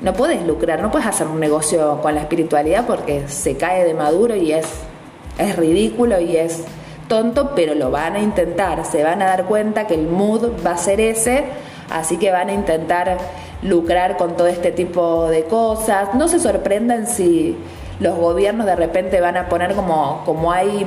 no 0.01 0.13
puedes 0.13 0.45
lucrar, 0.45 0.81
no 0.81 0.91
puedes 0.91 1.07
hacer 1.07 1.27
un 1.27 1.39
negocio 1.39 1.99
con 2.01 2.15
la 2.15 2.21
espiritualidad 2.21 2.85
porque 2.85 3.27
se 3.27 3.57
cae 3.57 3.83
de 3.83 3.93
maduro 3.93 4.35
y 4.35 4.51
es, 4.51 4.65
es 5.37 5.55
ridículo 5.55 6.19
y 6.19 6.37
es 6.37 6.63
tonto, 7.07 7.51
pero 7.55 7.75
lo 7.75 7.91
van 7.91 8.15
a 8.15 8.19
intentar, 8.19 8.85
se 8.85 9.03
van 9.03 9.21
a 9.21 9.25
dar 9.25 9.45
cuenta 9.45 9.87
que 9.87 9.95
el 9.95 10.07
mood 10.07 10.51
va 10.65 10.71
a 10.71 10.77
ser 10.77 10.99
ese, 10.99 11.45
así 11.91 12.17
que 12.17 12.31
van 12.31 12.49
a 12.49 12.53
intentar 12.53 13.17
lucrar 13.61 14.17
con 14.17 14.35
todo 14.37 14.47
este 14.47 14.71
tipo 14.71 15.27
de 15.27 15.43
cosas. 15.43 16.13
No 16.15 16.27
se 16.27 16.39
sorprendan 16.39 17.07
si 17.07 17.57
los 17.99 18.15
gobiernos 18.15 18.65
de 18.65 18.75
repente 18.75 19.21
van 19.21 19.37
a 19.37 19.49
poner 19.49 19.75
como, 19.75 20.23
como 20.25 20.51
hay 20.51 20.85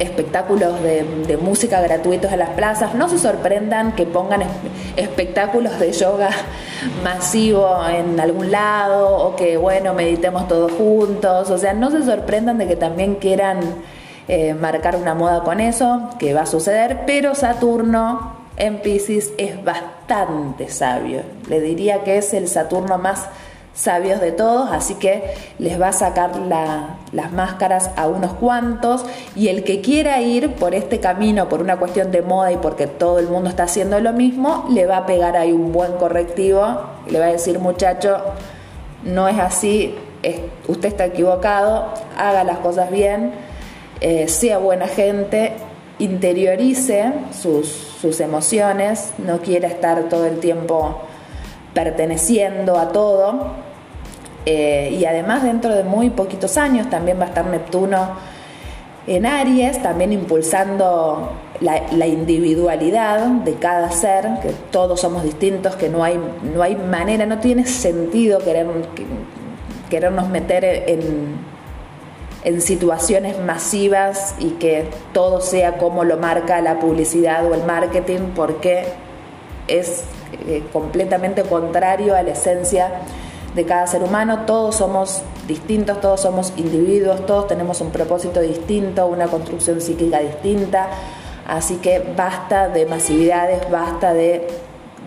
espectáculos 0.00 0.82
de, 0.82 1.38
música 1.40 1.80
gratuitos 1.80 2.32
en 2.32 2.40
las 2.40 2.50
plazas. 2.50 2.94
No 2.94 3.08
se 3.08 3.18
sorprendan 3.18 3.92
que 3.92 4.06
pongan 4.06 4.42
espectáculos 4.96 5.78
de 5.78 5.92
yoga 5.92 6.30
masivo 7.04 7.68
en 7.88 8.18
algún 8.18 8.50
lado 8.50 9.16
o 9.16 9.36
que, 9.36 9.56
bueno, 9.56 9.94
meditemos 9.94 10.48
todos 10.48 10.72
juntos. 10.72 11.50
O 11.50 11.58
sea, 11.58 11.74
no 11.74 11.90
se 11.90 12.02
sorprendan 12.02 12.58
de 12.58 12.66
que 12.66 12.76
también 12.76 13.16
quieran 13.16 13.60
eh, 14.26 14.54
marcar 14.54 14.96
una 14.96 15.14
moda 15.14 15.42
con 15.44 15.60
eso, 15.60 16.10
que 16.18 16.34
va 16.34 16.42
a 16.42 16.46
suceder, 16.46 17.00
pero 17.06 17.34
Saturno 17.34 18.36
en 18.56 18.80
Pisces 18.80 19.32
es 19.38 19.62
bastante 19.62 20.68
sabio. 20.68 21.22
Le 21.48 21.60
diría 21.60 22.04
que 22.04 22.18
es 22.18 22.32
el 22.34 22.48
Saturno 22.48 22.98
más 22.98 23.26
sabios 23.74 24.20
de 24.20 24.32
todos, 24.32 24.70
así 24.70 24.94
que 24.94 25.34
les 25.58 25.80
va 25.80 25.88
a 25.88 25.92
sacar 25.92 26.32
las 27.12 27.32
máscaras 27.32 27.90
a 27.96 28.08
unos 28.08 28.34
cuantos. 28.34 29.04
Y 29.36 29.48
el 29.48 29.64
que 29.64 29.80
quiera 29.80 30.20
ir 30.20 30.54
por 30.54 30.74
este 30.74 31.00
camino 31.00 31.48
por 31.48 31.60
una 31.60 31.78
cuestión 31.78 32.10
de 32.10 32.22
moda 32.22 32.52
y 32.52 32.56
porque 32.56 32.86
todo 32.86 33.18
el 33.18 33.28
mundo 33.28 33.48
está 33.48 33.64
haciendo 33.64 34.00
lo 34.00 34.12
mismo, 34.12 34.66
le 34.70 34.86
va 34.86 34.98
a 34.98 35.06
pegar 35.06 35.36
ahí 35.36 35.52
un 35.52 35.72
buen 35.72 35.92
correctivo 35.92 36.80
y 37.06 37.10
le 37.10 37.20
va 37.20 37.26
a 37.26 37.32
decir 37.32 37.58
muchacho, 37.58 38.18
no 39.04 39.28
es 39.28 39.38
así, 39.38 39.94
usted 40.68 40.88
está 40.88 41.06
equivocado, 41.06 41.86
haga 42.18 42.44
las 42.44 42.58
cosas 42.58 42.90
bien, 42.90 43.32
eh, 44.00 44.28
sea 44.28 44.58
buena 44.58 44.88
gente, 44.88 45.52
interiorice 45.98 47.12
sus, 47.38 47.66
sus 48.00 48.20
emociones, 48.20 49.12
no 49.18 49.38
quiera 49.38 49.68
estar 49.68 50.08
todo 50.08 50.26
el 50.26 50.38
tiempo 50.40 51.00
perteneciendo 51.74 52.78
a 52.78 52.92
todo. 52.92 53.70
Eh, 54.46 54.96
y 54.98 55.04
además 55.04 55.42
dentro 55.42 55.74
de 55.74 55.84
muy 55.84 56.10
poquitos 56.10 56.56
años 56.56 56.88
también 56.88 57.18
va 57.18 57.24
a 57.24 57.28
estar 57.28 57.46
Neptuno 57.46 58.16
en 59.06 59.26
Aries, 59.26 59.82
también 59.82 60.12
impulsando 60.12 61.32
la, 61.60 62.06
individualidad 62.06 63.26
de 63.26 63.54
cada 63.54 63.90
ser, 63.90 64.26
que 64.42 64.50
todos 64.70 65.00
somos 65.00 65.24
distintos, 65.24 65.74
que 65.76 65.88
no 65.88 66.04
hay, 66.04 66.18
no 66.54 66.62
hay 66.62 66.76
manera, 66.76 67.26
no 67.26 67.38
tiene 67.38 67.66
sentido 67.66 68.38
querer, 68.38 68.66
querernos 69.88 70.28
meter 70.28 70.64
en, 70.64 71.38
en 72.44 72.60
situaciones 72.60 73.38
masivas 73.40 74.34
y 74.38 74.50
que 74.52 74.88
todo 75.12 75.40
sea 75.40 75.76
como 75.76 76.04
lo 76.04 76.16
marca 76.16 76.60
la 76.60 76.78
publicidad 76.78 77.44
o 77.50 77.54
el 77.54 77.64
marketing, 77.64 78.30
porque 78.34 78.84
es 79.66 80.04
eh, 80.32 80.62
completamente 80.72 81.42
contrario 81.42 82.14
a 82.14 82.22
la 82.22 82.30
esencia 82.30 82.90
de 83.54 83.64
cada 83.64 83.86
ser 83.86 84.02
humano, 84.02 84.44
todos 84.46 84.76
somos 84.76 85.22
distintos, 85.48 86.00
todos 86.00 86.20
somos 86.20 86.52
individuos, 86.56 87.26
todos 87.26 87.48
tenemos 87.48 87.80
un 87.80 87.90
propósito 87.90 88.40
distinto, 88.40 89.06
una 89.06 89.26
construcción 89.26 89.80
psíquica 89.80 90.20
distinta, 90.20 90.88
así 91.46 91.76
que 91.76 92.02
basta 92.16 92.68
de 92.68 92.86
masividades, 92.86 93.68
basta 93.70 94.14
de, 94.14 94.46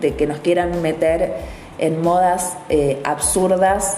que 0.00 0.26
nos 0.26 0.40
quieran 0.40 0.82
meter 0.82 1.32
en 1.78 2.02
modas 2.02 2.58
eh, 2.68 3.00
absurdas 3.04 3.96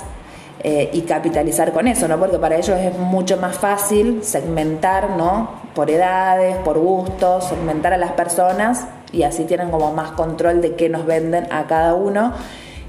eh, 0.63 0.91
y 0.93 1.03
capitalizar 1.03 1.73
con 1.73 1.89
eso, 1.89 2.07
¿no? 2.07 2.19
Porque 2.19 2.39
para 2.39 2.57
ellos 2.57 2.79
es 2.79 2.97
mucho 2.97 3.37
más 3.39 3.57
fácil 3.59 4.23
segmentar, 4.23 5.11
¿no? 5.11 5.66
Por 5.77 5.91
edades, 5.91 6.57
por 6.65 6.79
gustos, 6.79 7.45
segmentar 7.45 7.93
a 7.93 7.99
las 7.99 8.13
personas 8.13 8.87
y 9.13 9.23
así 9.23 9.45
tienen 9.45 9.71
como 9.71 9.93
más 9.93 10.11
control 10.13 10.61
de 10.61 10.75
qué 10.75 10.89
nos 10.89 11.07
venden 11.07 11.47
a 11.53 11.67
cada 11.67 11.95
uno. 11.95 12.33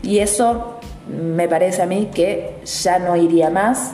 Y 0.01 0.20
eso 0.20 0.79
me 1.08 1.48
parece 1.48 1.84
a 1.84 1.86
mí 1.86 2.10
que 2.13 2.56
ya 2.65 2.98
no 2.98 3.15
iría 3.15 3.50
más 3.50 3.91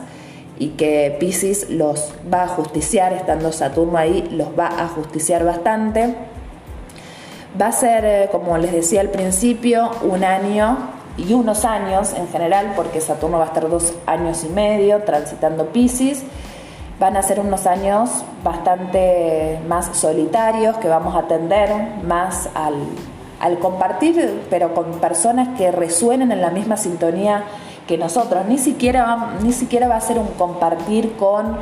y 0.59 0.69
que 0.69 1.17
Pisces 1.19 1.69
los 1.69 2.13
va 2.31 2.43
a 2.43 2.47
justiciar, 2.47 3.13
estando 3.13 3.51
Saturno 3.51 3.97
ahí, 3.97 4.29
los 4.31 4.49
va 4.57 4.67
a 4.67 4.87
justiciar 4.87 5.43
bastante. 5.43 6.15
Va 7.59 7.67
a 7.67 7.71
ser, 7.71 8.05
eh, 8.05 8.29
como 8.31 8.57
les 8.57 8.71
decía 8.71 9.01
al 9.01 9.09
principio, 9.09 9.89
un 10.03 10.23
año 10.23 10.77
y 11.17 11.33
unos 11.33 11.65
años 11.65 12.13
en 12.13 12.27
general, 12.27 12.73
porque 12.75 13.01
Saturno 13.01 13.37
va 13.39 13.45
a 13.45 13.47
estar 13.47 13.69
dos 13.69 13.93
años 14.05 14.43
y 14.43 14.49
medio 14.49 15.01
transitando 15.01 15.67
Pisces. 15.67 16.23
Van 16.99 17.17
a 17.17 17.23
ser 17.23 17.39
unos 17.39 17.65
años 17.65 18.23
bastante 18.43 19.59
más 19.67 19.89
solitarios, 19.97 20.77
que 20.77 20.87
vamos 20.87 21.15
a 21.15 21.23
tender 21.23 21.69
más 22.03 22.49
al, 22.53 23.59
compartir, 23.59 24.43
pero 24.49 24.73
con 24.73 24.99
personas 24.99 25.49
que 25.57 25.71
resuenen 25.71 26.31
en 26.31 26.39
la 26.39 26.49
misma 26.49 26.77
sintonía 26.77 27.43
que 27.87 27.97
nosotros. 27.97 28.45
Ni 28.47 28.57
siquiera 28.57 29.03
va, 29.03 29.33
ni 29.41 29.51
siquiera 29.51 29.87
va 29.87 29.97
a 29.97 30.01
ser 30.01 30.17
un 30.17 30.27
compartir 30.37 31.17
con 31.17 31.57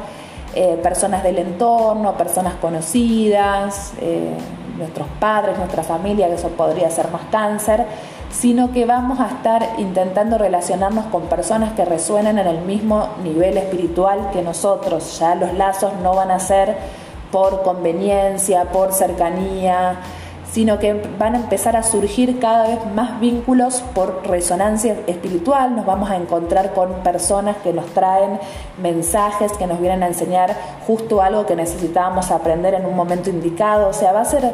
eh, 0.54 0.78
personas 0.84 1.24
del 1.24 1.40
entorno, 1.40 2.14
personas 2.18 2.56
conocidas, 2.56 3.94
eh, 4.02 4.36
nuestros 4.78 5.08
padres, 5.20 5.58
nuestra 5.58 5.82
familia, 5.82 6.28
que 6.28 6.36
eso 6.36 6.50
podría 6.50 6.90
ser 6.90 7.10
más 7.10 7.22
cáncer, 7.32 7.86
sino 8.32 8.72
que 8.72 8.86
vamos 8.86 9.20
a 9.20 9.28
estar 9.28 9.76
intentando 9.78 10.38
relacionarnos 10.38 11.06
con 11.06 11.24
personas 11.24 11.74
que 11.74 11.86
resuenen 11.86 12.40
en 12.40 12.48
el 12.48 12.62
mismo 12.62 13.10
nivel 13.24 13.58
espiritual 13.58 14.30
que 14.32 14.42
nosotros. 14.42 15.20
Ya 15.20 15.36
los 15.36 15.54
lazos 15.54 15.94
no 16.02 16.16
van 16.16 16.32
a 16.32 16.40
ser 16.40 16.78
por 17.32 17.64
conveniencia, 17.64 18.66
por 18.66 18.94
cercanía, 18.94 20.00
sino 20.52 20.80
que 20.80 20.94
van 21.18 21.36
a 21.36 21.38
empezar 21.38 21.78
a 21.78 21.84
surgir 21.84 22.40
cada 22.40 22.68
vez 22.68 22.80
más 22.94 23.20
vínculos 23.22 23.82
por 23.96 24.28
resonancia 24.28 24.98
espiritual, 25.08 25.76
nos 25.76 25.86
vamos 25.86 26.12
a 26.12 26.18
encontrar 26.18 26.74
con 26.74 26.92
personas 27.04 27.56
que 27.58 27.72
nos 27.72 27.86
traen 27.88 28.38
mensajes, 28.82 29.54
que 29.54 29.66
nos 29.66 29.80
vienen 29.80 30.04
a 30.04 30.08
enseñar 30.08 30.54
justo 30.86 31.22
algo 31.22 31.46
que 31.46 31.56
necesitábamos 31.56 32.32
aprender 32.32 32.74
en 32.74 32.86
un 32.86 32.96
momento 32.96 33.30
indicado, 33.30 33.88
o 33.88 33.94
sea, 33.94 34.12
va 34.12 34.22
a 34.22 34.26
ser, 34.26 34.54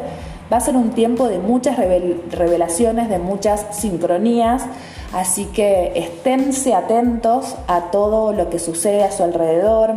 va 0.52 0.56
a 0.56 0.60
ser 0.60 0.76
un 0.76 0.90
tiempo 0.90 1.28
de 1.28 1.38
muchas 1.38 1.76
revelaciones, 1.76 3.08
de 3.08 3.18
muchas 3.18 3.66
sincronías, 3.72 4.64
así 5.12 5.46
que 5.46 5.92
esténse 5.94 6.74
atentos 6.74 7.56
a 7.66 7.90
todo 7.90 8.32
lo 8.32 8.50
que 8.50 8.58
sucede 8.58 9.04
a 9.04 9.10
su 9.10 9.22
alrededor, 9.22 9.94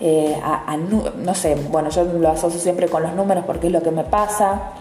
eh, 0.00 0.36
no 1.22 1.34
sé, 1.34 1.56
bueno, 1.70 1.88
yo 1.90 2.04
lo 2.04 2.28
asocio 2.28 2.60
siempre 2.60 2.88
con 2.88 3.02
los 3.02 3.14
números 3.14 3.44
porque 3.46 3.68
es 3.68 3.72
lo 3.72 3.82
que 3.82 3.90
me 3.90 4.04
pasa. 4.04 4.72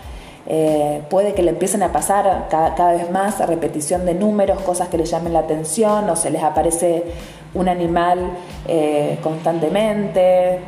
Eh, 0.46 1.02
puede 1.10 1.34
que 1.34 1.42
le 1.42 1.52
empiecen 1.52 1.84
a 1.84 1.94
pasar 1.94 2.48
cada, 2.50 2.92
vez 2.92 3.10
más 3.10 3.40
a 3.40 3.46
repetición 3.46 4.06
de 4.06 4.14
números, 4.14 4.62
cosas 4.62 4.90
que 4.90 4.98
le 4.98 5.06
llamen 5.06 5.32
la 5.32 5.40
atención, 5.40 6.10
o 6.10 6.16
se 6.16 6.30
les 6.30 6.44
aparece 6.44 7.04
un 7.54 7.70
animal 7.70 8.32
eh, 8.68 9.18
constantemente. 9.24 10.60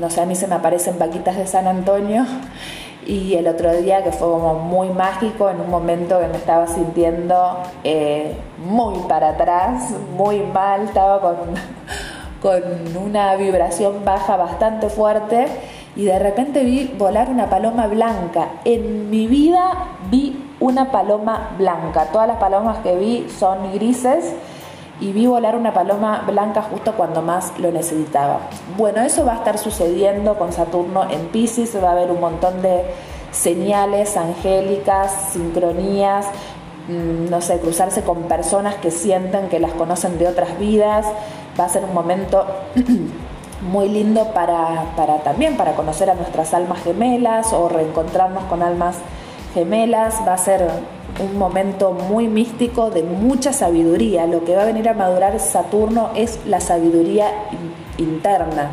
No 0.00 0.10
sé, 0.10 0.22
a 0.22 0.26
mí 0.26 0.34
se 0.34 0.48
me 0.48 0.56
aparecen 0.56 0.98
vaquitas 0.98 1.36
de 1.36 1.46
San 1.46 1.68
Antonio. 1.68 2.26
Y 3.06 3.34
el 3.34 3.46
otro 3.48 3.74
día, 3.74 4.02
que 4.02 4.12
fue 4.12 4.28
como 4.28 4.54
muy 4.54 4.88
mágico, 4.88 5.50
en 5.50 5.60
un 5.60 5.70
momento 5.70 6.20
que 6.20 6.26
me 6.28 6.36
estaba 6.36 6.66
sintiendo 6.66 7.58
muy 8.58 8.98
para 9.08 9.30
atrás, 9.30 9.90
muy 10.16 10.40
mal, 10.40 10.82
estaba 10.82 11.20
con 11.20 11.36
con 12.44 12.62
una 13.02 13.36
vibración 13.36 14.04
baja 14.04 14.36
bastante 14.36 14.90
fuerte 14.90 15.46
y 15.96 16.04
de 16.04 16.18
repente 16.18 16.62
vi 16.62 16.94
volar 16.98 17.30
una 17.30 17.48
paloma 17.48 17.86
blanca. 17.86 18.48
En 18.66 19.08
mi 19.08 19.26
vida 19.26 19.72
vi 20.10 20.44
una 20.60 20.90
paloma 20.90 21.54
blanca. 21.56 22.08
Todas 22.12 22.28
las 22.28 22.36
palomas 22.36 22.78
que 22.78 22.96
vi 22.96 23.26
son 23.30 23.72
grises 23.72 24.34
y 25.00 25.12
vi 25.12 25.26
volar 25.26 25.56
una 25.56 25.72
paloma 25.72 26.24
blanca 26.26 26.62
justo 26.62 26.92
cuando 26.92 27.20
más 27.22 27.58
lo 27.58 27.70
necesitaba. 27.72 28.40
Bueno, 28.76 29.02
eso 29.02 29.24
va 29.24 29.32
a 29.32 29.36
estar 29.36 29.58
sucediendo 29.58 30.36
con 30.36 30.52
Saturno 30.52 31.10
en 31.10 31.26
Pisces, 31.28 31.76
va 31.82 31.88
a 31.88 31.92
haber 31.92 32.10
un 32.10 32.20
montón 32.20 32.62
de 32.62 32.84
señales 33.32 34.16
angélicas, 34.16 35.30
sincronías, 35.32 36.26
mm, 36.88 37.28
no 37.28 37.40
sé, 37.40 37.58
cruzarse 37.58 38.02
con 38.02 38.22
personas 38.22 38.76
que 38.76 38.90
sienten 38.90 39.48
que 39.48 39.58
las 39.58 39.72
conocen 39.72 40.18
de 40.18 40.28
otras 40.28 40.58
vidas, 40.58 41.06
va 41.58 41.64
a 41.64 41.68
ser 41.68 41.84
un 41.84 41.94
momento 41.94 42.46
muy 43.72 43.88
lindo 43.88 44.32
para, 44.32 44.84
también 45.24 45.56
para 45.56 45.72
conocer 45.72 46.10
a 46.10 46.14
nuestras 46.14 46.54
almas 46.54 46.82
gemelas 46.82 47.52
o 47.52 47.68
reencontrarnos 47.68 48.44
con 48.44 48.62
almas 48.62 48.96
gemelas. 48.96 49.23
Va 49.56 50.34
a 50.34 50.38
ser 50.38 50.68
un 51.22 51.38
momento 51.38 51.92
muy 51.92 52.26
místico 52.26 52.90
de 52.90 53.04
mucha 53.04 53.52
sabiduría. 53.52 54.26
Lo 54.26 54.44
que 54.44 54.56
va 54.56 54.62
a 54.62 54.64
venir 54.64 54.88
a 54.88 54.94
madurar 54.94 55.38
Saturno 55.38 56.10
es 56.16 56.40
la 56.46 56.60
sabiduría 56.60 57.28
interna, 57.98 58.72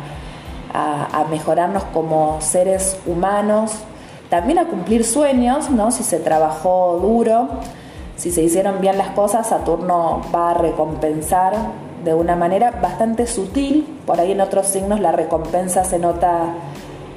a, 0.74 1.20
a 1.20 1.24
mejorarnos 1.26 1.84
como 1.84 2.40
seres 2.40 2.98
humanos, 3.06 3.72
también 4.28 4.58
a 4.58 4.64
cumplir 4.66 5.04
sueños, 5.04 5.70
¿no? 5.70 5.92
Si 5.92 6.02
se 6.02 6.18
trabajó 6.18 6.98
duro, 7.00 7.48
si 8.16 8.32
se 8.32 8.42
hicieron 8.42 8.80
bien 8.80 8.98
las 8.98 9.10
cosas, 9.10 9.48
Saturno 9.48 10.22
va 10.34 10.50
a 10.50 10.54
recompensar 10.54 11.52
de 12.04 12.14
una 12.14 12.34
manera 12.34 12.72
bastante 12.82 13.26
sutil, 13.26 13.86
por 14.06 14.18
ahí 14.18 14.32
en 14.32 14.40
otros 14.40 14.66
signos 14.66 15.00
la 15.00 15.12
recompensa 15.12 15.84
se 15.84 15.98
nota 16.00 16.54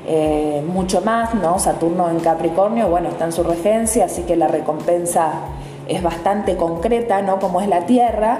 eh, 0.07 0.63
mucho 0.67 1.01
más, 1.01 1.33
¿no? 1.33 1.57
Saturno 1.59 2.09
en 2.09 2.19
Capricornio, 2.19 2.89
bueno, 2.89 3.09
está 3.09 3.25
en 3.25 3.31
su 3.31 3.43
regencia, 3.43 4.05
así 4.05 4.21
que 4.23 4.35
la 4.35 4.47
recompensa 4.47 5.31
es 5.87 6.03
bastante 6.03 6.55
concreta, 6.57 7.21
¿no? 7.21 7.39
Como 7.39 7.61
es 7.61 7.67
la 7.67 7.85
Tierra. 7.85 8.39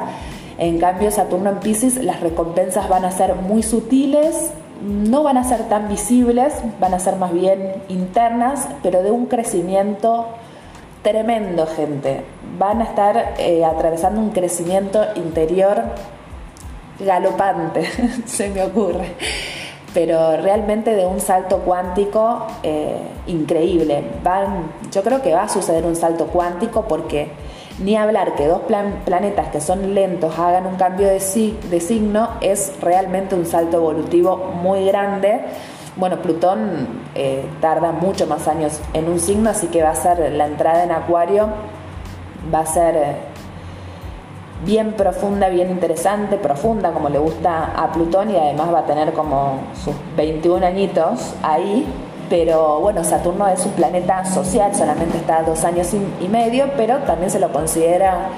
En 0.58 0.80
cambio, 0.80 1.12
Saturno 1.12 1.49
en 1.49 1.60
Pisces, 1.60 1.97
las 1.97 2.21
recompensas 2.21 2.88
van 2.88 3.04
a 3.04 3.12
ser 3.12 3.36
muy 3.36 3.63
sutiles, 3.63 4.51
no 4.82 5.23
van 5.23 5.38
a 5.38 5.43
ser 5.43 5.67
tan 5.67 5.89
visibles, 5.89 6.54
van 6.80 6.93
a 6.93 6.99
ser 6.99 7.15
más 7.15 7.34
bien 7.34 7.73
internas, 7.89 8.67
pero 8.84 9.01
de 9.04 9.12
un 9.12 9.25
crecimiento 9.25 10.28
tremendo, 11.01 11.67
gente. 11.67 12.21
Van 12.58 12.82
a 12.82 12.86
estar 12.86 13.34
eh, 13.38 13.65
atravesando 13.65 14.21
un 14.21 14.30
crecimiento 14.30 15.04
interior 15.15 15.84
galopante, 16.99 17.86
se 18.25 18.49
me 18.49 18.63
ocurre, 18.63 19.15
pero 19.95 20.36
realmente 20.36 20.93
de 20.93 21.05
un 21.05 21.21
salto 21.21 21.60
cuántico 21.60 22.45
eh, 22.63 22.97
increíble. 23.27 24.03
Van, 24.21 24.69
yo 24.91 25.01
creo 25.03 25.21
que 25.21 25.34
va 25.34 25.43
a 25.43 25.49
suceder 25.49 25.86
un 25.86 25.95
salto 25.95 26.27
cuántico 26.27 26.84
porque 26.84 27.31
ni 27.79 27.95
hablar 27.95 28.36
que 28.36 28.45
dos 28.45 28.62
planetas 29.05 29.47
que 29.47 29.62
son 29.62 29.95
lentos 29.95 30.38
hagan 30.38 30.65
un 30.67 30.75
cambio 30.75 31.08
de, 31.08 31.21
de 31.69 31.79
signo 31.79 32.29
es 32.41 32.73
realmente 32.81 33.36
un 33.36 33.45
salto 33.45 33.77
evolutivo 33.77 34.36
muy 34.62 34.86
grande. 34.86 35.39
Bueno, 35.95 36.21
Plutón 36.21 36.89
eh, 37.15 37.45
tarda 37.62 37.93
mucho 37.93 38.27
más 38.27 38.49
años 38.49 38.81
en 38.93 39.08
un 39.08 39.21
signo, 39.21 39.49
así 39.49 39.67
que 39.67 39.81
va 39.81 39.91
a 39.91 39.95
ser 39.95 40.34
la 40.34 40.45
entrada 40.45 40.84
en 40.84 40.91
Acuario, 40.91 41.47
va 42.53 42.60
a 42.60 42.65
ser 42.65 42.95
eh, 42.97 43.15
bien 44.63 44.94
profunda, 44.94 45.50
bien 45.50 45.70
interesante, 45.70 46.38
profunda 46.38 46.91
como 46.91 47.10
le 47.10 47.20
gusta 47.20 47.74
a 47.76 47.91
Plutón 47.91 48.32
y 48.32 48.38
además 48.38 48.74
va 48.74 48.80
a 48.80 48.86
tener 48.86 49.13
como 49.13 49.60
sus 49.84 49.94
21 50.15 50.65
añitos 50.65 51.34
ahí, 51.44 51.86
pero 52.30 52.80
bueno, 52.80 53.04
Saturno 53.04 53.48
es 53.48 53.65
un 53.65 53.74
planeta 53.74 54.26
social, 54.26 54.74
solamente 54.74 55.18
está 55.18 55.44
dos 55.44 55.63
años 55.63 55.94
y 55.94 56.28
medio, 56.28 56.70
pero 56.78 57.00
también 57.00 57.30
se 57.30 57.39
lo 57.39 57.52
considera 57.52 58.30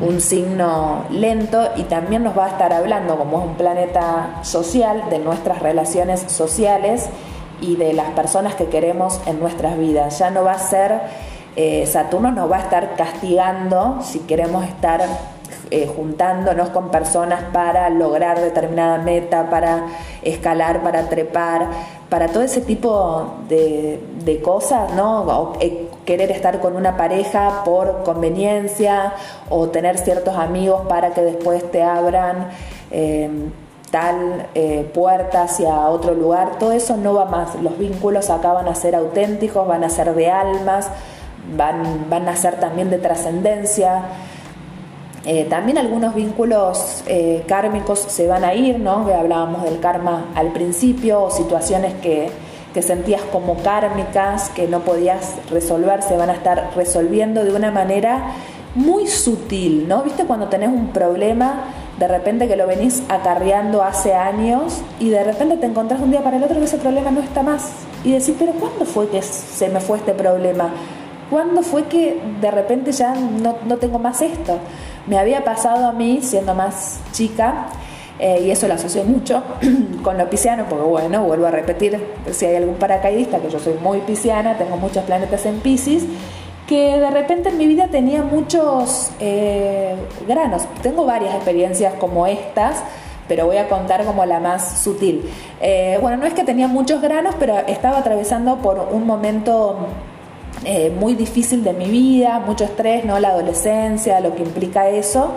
un 0.00 0.20
signo 0.20 1.04
lento 1.10 1.68
y 1.76 1.84
también 1.84 2.24
nos 2.24 2.36
va 2.36 2.46
a 2.46 2.48
estar 2.48 2.72
hablando 2.72 3.16
como 3.16 3.38
es 3.38 3.44
un 3.44 3.54
planeta 3.54 4.40
social 4.42 5.04
de 5.08 5.18
nuestras 5.18 5.60
relaciones 5.60 6.20
sociales 6.20 7.08
y 7.60 7.76
de 7.76 7.92
las 7.92 8.10
personas 8.10 8.54
que 8.54 8.66
queremos 8.66 9.20
en 9.26 9.40
nuestras 9.40 9.78
vidas. 9.78 10.18
Ya 10.18 10.30
no 10.30 10.44
va 10.44 10.52
a 10.52 10.58
ser, 10.58 11.00
eh, 11.56 11.86
Saturno 11.86 12.32
nos 12.32 12.50
va 12.50 12.56
a 12.56 12.60
estar 12.60 12.96
castigando 12.96 14.00
si 14.02 14.20
queremos 14.20 14.64
estar 14.64 15.00
eh, 15.70 15.86
juntándonos 15.86 16.68
con 16.70 16.90
personas 16.90 17.42
para 17.52 17.88
lograr 17.88 18.40
determinada 18.40 18.98
meta, 18.98 19.48
para 19.48 19.86
escalar, 20.22 20.82
para 20.82 21.08
trepar, 21.08 21.68
para 22.10 22.28
todo 22.28 22.42
ese 22.42 22.60
tipo 22.60 23.34
de, 23.48 24.40
cosas, 24.42 24.92
¿no? 24.94 25.54
Eh, 25.60 25.88
querer 26.04 26.30
estar 26.30 26.60
con 26.60 26.76
una 26.76 26.96
pareja 26.96 27.62
por 27.64 28.02
conveniencia 28.02 29.14
o 29.48 29.68
tener 29.68 29.96
ciertos 29.98 30.36
amigos 30.36 30.82
para 30.88 31.14
que 31.14 31.22
después 31.22 31.70
te 31.70 31.82
abran 31.82 32.48
eh, 32.90 33.30
tal 33.90 34.48
puerta 34.92 35.44
hacia 35.44 35.88
otro 35.88 36.14
lugar, 36.14 36.58
todo 36.58 36.72
eso 36.72 36.96
no 36.96 37.14
va 37.14 37.24
más. 37.26 37.54
Los 37.56 37.78
vínculos 37.78 38.28
acá 38.28 38.52
van 38.52 38.68
a 38.68 38.74
ser 38.74 38.94
auténticos, 38.94 39.66
van 39.66 39.84
a 39.84 39.88
ser 39.88 40.14
de 40.14 40.30
almas, 40.30 40.88
van, 41.56 42.10
van 42.10 42.28
a 42.28 42.36
ser 42.36 42.58
también 42.60 42.90
de 42.90 42.98
trascendencia. 42.98 44.02
Eh, 45.26 45.46
también 45.48 45.78
algunos 45.78 46.14
vínculos 46.14 47.02
eh, 47.06 47.44
kármicos 47.48 48.00
se 48.00 48.26
van 48.26 48.44
a 48.44 48.54
ir, 48.54 48.78
¿no? 48.78 49.06
Hablábamos 49.06 49.62
del 49.62 49.80
karma 49.80 50.26
al 50.34 50.52
principio, 50.52 51.22
o 51.22 51.30
situaciones 51.30 51.94
que, 51.94 52.28
que 52.74 52.82
sentías 52.82 53.22
como 53.32 53.56
kármicas, 53.62 54.50
que 54.50 54.68
no 54.68 54.80
podías 54.80 55.36
resolver, 55.50 56.02
se 56.02 56.16
van 56.16 56.28
a 56.28 56.34
estar 56.34 56.72
resolviendo 56.76 57.42
de 57.42 57.54
una 57.54 57.70
manera 57.70 58.32
muy 58.74 59.06
sutil, 59.06 59.88
¿no? 59.88 60.02
¿Viste 60.02 60.24
cuando 60.24 60.48
tenés 60.48 60.68
un 60.68 60.88
problema, 60.88 61.64
de 61.98 62.08
repente 62.08 62.46
que 62.46 62.56
lo 62.56 62.66
venís 62.66 63.02
acarreando 63.08 63.82
hace 63.82 64.12
años 64.14 64.82
y 64.98 65.08
de 65.08 65.22
repente 65.22 65.56
te 65.56 65.66
encontrás 65.66 66.00
un 66.00 66.10
día 66.10 66.22
para 66.22 66.36
el 66.36 66.42
otro 66.42 66.58
que 66.58 66.64
ese 66.64 66.78
problema 66.78 67.10
no 67.10 67.20
está 67.20 67.42
más? 67.42 67.70
Y 68.02 68.12
decís, 68.12 68.34
pero 68.38 68.52
¿cuándo 68.52 68.84
fue 68.84 69.08
que 69.08 69.22
se 69.22 69.68
me 69.68 69.80
fue 69.80 69.98
este 69.98 70.12
problema? 70.12 70.70
¿Cuándo 71.30 71.62
fue 71.62 71.84
que 71.84 72.20
de 72.40 72.50
repente 72.50 72.92
ya 72.92 73.14
no, 73.14 73.56
no 73.64 73.76
tengo 73.78 73.98
más 73.98 74.20
esto? 74.20 74.58
Me 75.06 75.18
había 75.18 75.44
pasado 75.44 75.86
a 75.86 75.92
mí, 75.92 76.20
siendo 76.22 76.54
más 76.54 77.00
chica, 77.12 77.66
eh, 78.18 78.42
y 78.46 78.50
eso 78.50 78.68
lo 78.68 78.74
asocio 78.74 79.04
mucho 79.04 79.42
con 80.02 80.16
lo 80.16 80.30
pisciano, 80.30 80.66
porque 80.68 80.84
bueno, 80.84 81.24
vuelvo 81.24 81.46
a 81.46 81.50
repetir, 81.50 82.00
si 82.30 82.46
hay 82.46 82.56
algún 82.56 82.76
paracaidista, 82.76 83.40
que 83.40 83.50
yo 83.50 83.58
soy 83.58 83.74
muy 83.82 83.98
pisciana, 84.00 84.56
tengo 84.56 84.76
muchos 84.76 85.04
planetas 85.04 85.44
en 85.46 85.60
Piscis, 85.60 86.04
que 86.66 86.98
de 86.98 87.10
repente 87.10 87.50
en 87.50 87.58
mi 87.58 87.66
vida 87.66 87.88
tenía 87.88 88.22
muchos 88.22 89.10
eh, 89.20 89.96
granos. 90.26 90.62
Tengo 90.82 91.04
varias 91.04 91.34
experiencias 91.34 91.94
como 91.94 92.26
estas, 92.26 92.82
pero 93.28 93.46
voy 93.46 93.56
a 93.56 93.68
contar 93.68 94.04
como 94.04 94.24
la 94.24 94.40
más 94.40 94.80
sutil. 94.82 95.22
Eh, 95.60 95.98
bueno, 96.00 96.16
no 96.16 96.26
es 96.26 96.34
que 96.34 96.44
tenía 96.44 96.68
muchos 96.68 97.02
granos, 97.02 97.34
pero 97.38 97.56
estaba 97.66 97.98
atravesando 97.98 98.56
por 98.58 98.88
un 98.90 99.06
momento 99.06 99.76
eh, 100.64 100.90
muy 100.90 101.14
difícil 101.14 101.64
de 101.64 101.72
mi 101.72 101.86
vida, 101.86 102.38
mucho 102.38 102.64
estrés, 102.64 103.04
¿no? 103.04 103.18
La 103.18 103.30
adolescencia, 103.30 104.20
lo 104.20 104.34
que 104.34 104.42
implica 104.42 104.88
eso. 104.88 105.32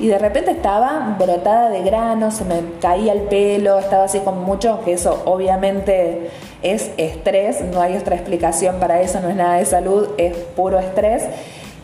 Y 0.00 0.06
de 0.06 0.18
repente 0.18 0.52
estaba 0.52 1.16
brotada 1.18 1.70
de 1.70 1.82
granos, 1.82 2.34
se 2.34 2.44
me 2.44 2.60
caía 2.80 3.12
el 3.12 3.22
pelo, 3.22 3.80
estaba 3.80 4.04
así 4.04 4.20
con 4.20 4.44
mucho, 4.44 4.80
que 4.84 4.92
eso 4.92 5.22
obviamente 5.24 6.30
es 6.62 6.92
estrés, 6.96 7.62
no 7.62 7.80
hay 7.80 7.96
otra 7.96 8.14
explicación 8.14 8.76
para 8.78 9.00
eso, 9.00 9.18
no 9.20 9.28
es 9.28 9.34
nada 9.34 9.56
de 9.56 9.64
salud, 9.64 10.10
es 10.16 10.36
puro 10.36 10.78
estrés. 10.78 11.24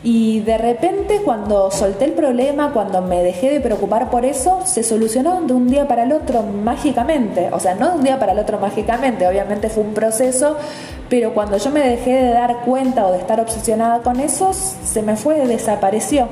Y 0.05 0.40
de 0.40 0.59
repente 0.59 1.23
cuando 1.25 1.70
solté 1.70 2.05
el 2.05 2.12
problema, 2.12 2.73
cuando 2.75 3.01
me 3.01 3.23
dejé 3.23 3.51
de 3.51 3.61
preocupar 3.61 4.11
por 4.11 4.27
eso, 4.27 4.61
se 4.66 4.83
solucionó 4.83 5.40
de 5.40 5.55
un 5.55 5.66
día 5.66 5.88
para 5.88 6.03
el 6.03 6.12
otro 6.12 6.42
mágicamente. 6.42 7.49
O 7.53 7.59
sea, 7.59 7.75
no 7.75 7.88
de 7.88 7.97
un 7.97 8.05
día 8.05 8.18
para 8.20 8.33
el 8.33 8.38
otro 8.38 8.59
mágicamente, 8.59 9.27
obviamente 9.27 9.70
fue 9.70 9.83
un 9.83 9.94
proceso, 9.94 10.59
pero 11.09 11.35
cuando 11.35 11.57
yo 11.57 11.71
me 11.71 11.81
dejé 11.81 12.12
de 12.12 12.31
dar 12.31 12.61
cuenta 12.64 13.07
o 13.07 13.12
de 13.12 13.19
estar 13.19 13.40
obsesionada 13.40 14.01
con 14.01 14.21
eso, 14.21 14.53
se 14.53 15.03
me 15.03 15.17
fue, 15.17 15.47
desapareció. 15.47 16.29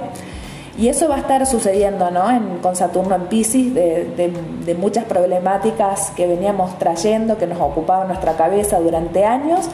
Y 0.78 0.88
eso 0.88 1.08
va 1.08 1.16
a 1.16 1.18
estar 1.18 1.44
sucediendo 1.46 2.10
¿no? 2.10 2.30
en, 2.30 2.58
con 2.58 2.76
Saturno 2.76 3.14
en 3.14 3.26
Pisces, 3.26 3.74
de, 3.74 4.32
de 4.64 4.74
muchas 4.74 5.04
problemáticas 5.04 6.12
que 6.16 6.26
veníamos 6.26 6.78
trayendo, 6.78 7.36
que 7.36 7.46
nos 7.46 7.60
ocupaban 7.60 8.08
nuestra 8.08 8.36
cabeza 8.36 8.80
durante 8.80 9.24
años 9.24 9.68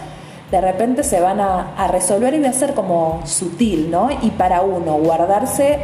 de 0.51 0.61
repente 0.61 1.03
se 1.03 1.21
van 1.21 1.41
a, 1.41 1.89
resolver 1.89 2.35
y 2.35 2.41
va 2.41 2.49
a 2.49 2.53
ser 2.53 2.75
como 2.75 3.21
sutil, 3.27 3.91
¿no? 3.91 4.09
Y 4.23 4.31
para 4.31 4.63
uno, 4.63 4.95
guardarse, 4.95 5.79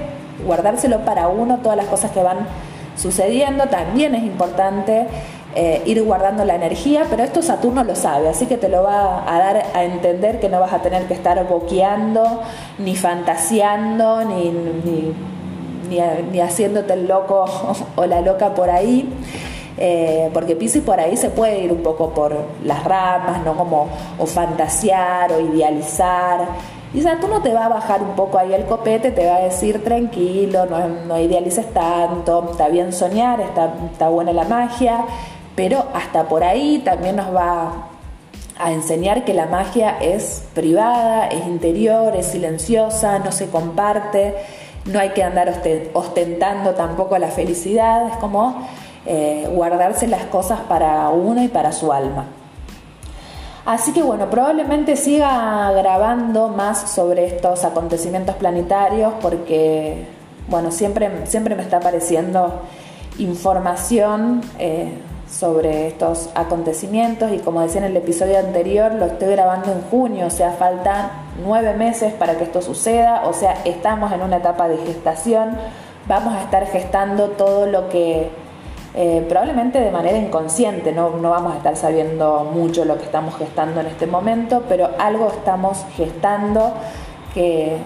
guardárselo 0.45 1.05
para 1.05 1.29
uno 1.29 1.59
todas 1.59 1.77
las 1.77 1.87
cosas 1.87 2.11
que 2.13 2.23
van 2.23 2.39
sucediendo, 2.97 3.67
también 3.67 4.15
es 4.15 4.23
importante 4.23 5.07
eh, 5.57 5.83
ir 5.87 6.03
guardando 6.03 6.45
la 6.45 6.57
energía, 6.57 7.07
pero 7.09 7.23
esto 7.23 7.41
Saturno 7.41 7.85
lo 7.85 7.95
sabe, 7.95 8.29
así 8.29 8.47
que 8.47 8.57
te 8.57 8.69
lo 8.69 8.83
va 8.83 9.23
a 9.27 9.39
dar 9.39 9.63
a 9.73 9.85
entender 9.85 10.41
que 10.41 10.49
no 10.49 10.59
vas 10.59 10.73
a 10.73 10.83
tener 10.83 11.07
que 11.07 11.15
estar 11.15 11.47
boqueando, 11.47 12.43
ni 12.79 12.97
fantaseando, 12.97 14.25
ni, 14.25 14.51
ni, 14.51 15.15
ni, 16.33 16.41
haciéndote 16.41 16.95
el 16.95 17.07
loco 17.07 17.45
o 17.97 18.07
la 18.07 18.21
loca 18.21 18.55
por 18.55 18.71
ahí. 18.71 19.09
Eh, 19.77 20.31
porque 20.33 20.55
Pisces 20.55 20.83
por 20.83 21.01
ahí 21.01 21.17
se 21.17 21.31
puede 21.31 21.59
ir 21.59 21.73
un 21.73 21.83
poco 21.83 22.11
por 22.11 22.37
las 22.65 22.85
ramas, 22.85 23.45
¿no? 23.45 23.57
Como 23.57 23.89
o 24.19 24.27
fantasear 24.27 25.33
o 25.33 25.41
idealizar. 25.41 26.47
Y 26.95 27.03
Saturno 27.03 27.43
te 27.43 27.53
va 27.53 27.65
a 27.65 27.69
bajar 27.69 28.03
un 28.03 28.15
poco 28.15 28.39
ahí 28.39 28.55
el 28.55 28.67
copete, 28.67 29.11
te 29.11 29.27
va 29.27 29.37
a 29.37 29.41
decir 29.41 29.83
tranquilo, 29.83 30.65
no, 30.67 31.19
idealices 31.19 31.73
tanto, 31.75 32.51
está 32.53 32.69
bien 32.69 32.93
soñar, 32.93 33.41
está, 33.41 33.75
está 33.91 34.09
buena 34.09 34.33
la 34.33 34.45
magia, 34.45 35.05
pero 35.55 35.87
hasta 35.95 36.25
por 36.25 36.43
ahí 36.43 36.83
también 36.85 37.17
nos 37.17 37.35
va 37.35 37.89
a 38.59 38.73
enseñar 38.73 39.25
que 39.25 39.35
la 39.35 39.47
magia 39.47 39.99
es 40.01 40.45
privada, 40.55 41.27
es 41.27 41.47
interior, 41.47 42.15
es 42.17 42.27
silenciosa, 42.27 43.19
no 43.19 43.33
se 43.33 43.49
comparte, 43.49 44.35
no 44.87 45.01
hay 45.01 45.11
que 45.11 45.23
andar 45.23 45.53
ostentando 45.93 46.75
tampoco 46.75 47.19
la 47.19 47.29
felicidad, 47.29 48.09
es 48.09 48.17
como 48.19 48.67
eh, 49.07 49.49
guardarse 49.53 50.07
las 50.07 50.25
cosas 50.27 50.61
para 50.61 51.09
uno 51.09 51.43
y 51.43 51.49
para 51.49 51.73
su 51.73 51.93
alma. 51.93 52.27
Así 53.67 53.93
que 53.93 54.03
bueno, 54.03 54.29
probablemente 54.29 54.95
siga 54.95 55.73
grabando 55.73 56.49
más 56.49 56.91
sobre 56.91 57.25
estos 57.27 57.65
acontecimientos 57.65 58.37
planetarios 58.37 59.15
porque, 59.23 60.07
bueno, 60.49 60.71
siempre, 60.71 61.27
siempre 61.27 61.55
me 61.55 61.63
está 61.63 61.79
apareciendo 61.79 62.61
información 63.19 64.43
eh, 64.59 64.93
sobre 65.35 65.89
estos 65.89 66.31
acontecimientos 66.35 67.33
y 67.33 67.39
como 67.39 67.61
decía 67.61 67.81
en 67.81 67.89
el 67.89 67.97
episodio 67.97 68.39
anterior, 68.39 68.95
lo 68.95 69.07
estoy 69.07 69.31
grabando 69.31 69.73
en 69.73 69.83
junio, 69.83 70.27
o 70.27 70.31
sea, 70.31 70.53
faltan 70.53 71.11
nueve 71.45 71.75
meses 71.75 72.13
para 72.13 72.37
que 72.37 72.45
esto 72.45 72.63
suceda, 72.63 73.23
o 73.27 73.33
sea, 73.33 73.57
estamos 73.65 74.13
en 74.13 74.23
una 74.23 74.37
etapa 74.37 74.69
de 74.69 74.77
gestación, 74.79 75.57
vamos 76.07 76.35
a 76.35 76.43
estar 76.43 76.67
gestando 76.67 77.31
todo 77.31 77.67
lo 77.67 77.89
que 77.89 78.31
eh, 78.95 79.27
probablemente 79.29 79.81
de 79.81 79.91
manera 79.91 80.17
inconsciente, 80.17 80.93
no, 80.93 81.11
vamos 81.11 81.55
a 81.55 81.57
estar 81.57 81.77
sabiendo 81.77 82.45
mucho 82.45 82.85
lo 82.85 82.97
que 82.97 83.05
estamos 83.05 83.37
gestando 83.37 83.81
en 83.81 83.89
este 83.89 84.07
momento, 84.07 84.63
pero 84.69 84.91
algo 84.99 85.29
estamos 85.29 85.85
gestando 85.97 86.75
que, 87.35 87.79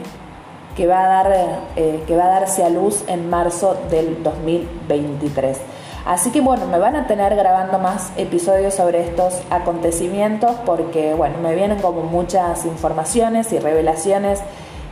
que, 0.76 0.86
va, 0.86 1.02
a 1.02 1.08
dar, 1.08 1.60
eh, 1.76 2.04
que 2.06 2.14
va 2.14 2.24
a 2.24 2.40
darse 2.40 2.62
a 2.62 2.68
luz 2.68 3.04
en 3.08 3.30
marzo 3.30 3.74
del 3.88 4.22
2023. 4.22 5.77
Así 6.08 6.30
que 6.30 6.40
bueno, 6.40 6.64
me 6.64 6.78
van 6.78 6.96
a 6.96 7.06
tener 7.06 7.36
grabando 7.36 7.78
más 7.78 8.12
episodios 8.16 8.72
sobre 8.72 9.02
estos 9.02 9.42
acontecimientos 9.50 10.52
porque 10.64 11.12
bueno, 11.12 11.36
me 11.42 11.54
vienen 11.54 11.82
como 11.82 12.00
muchas 12.00 12.64
informaciones 12.64 13.52
y 13.52 13.58
revelaciones 13.58 14.40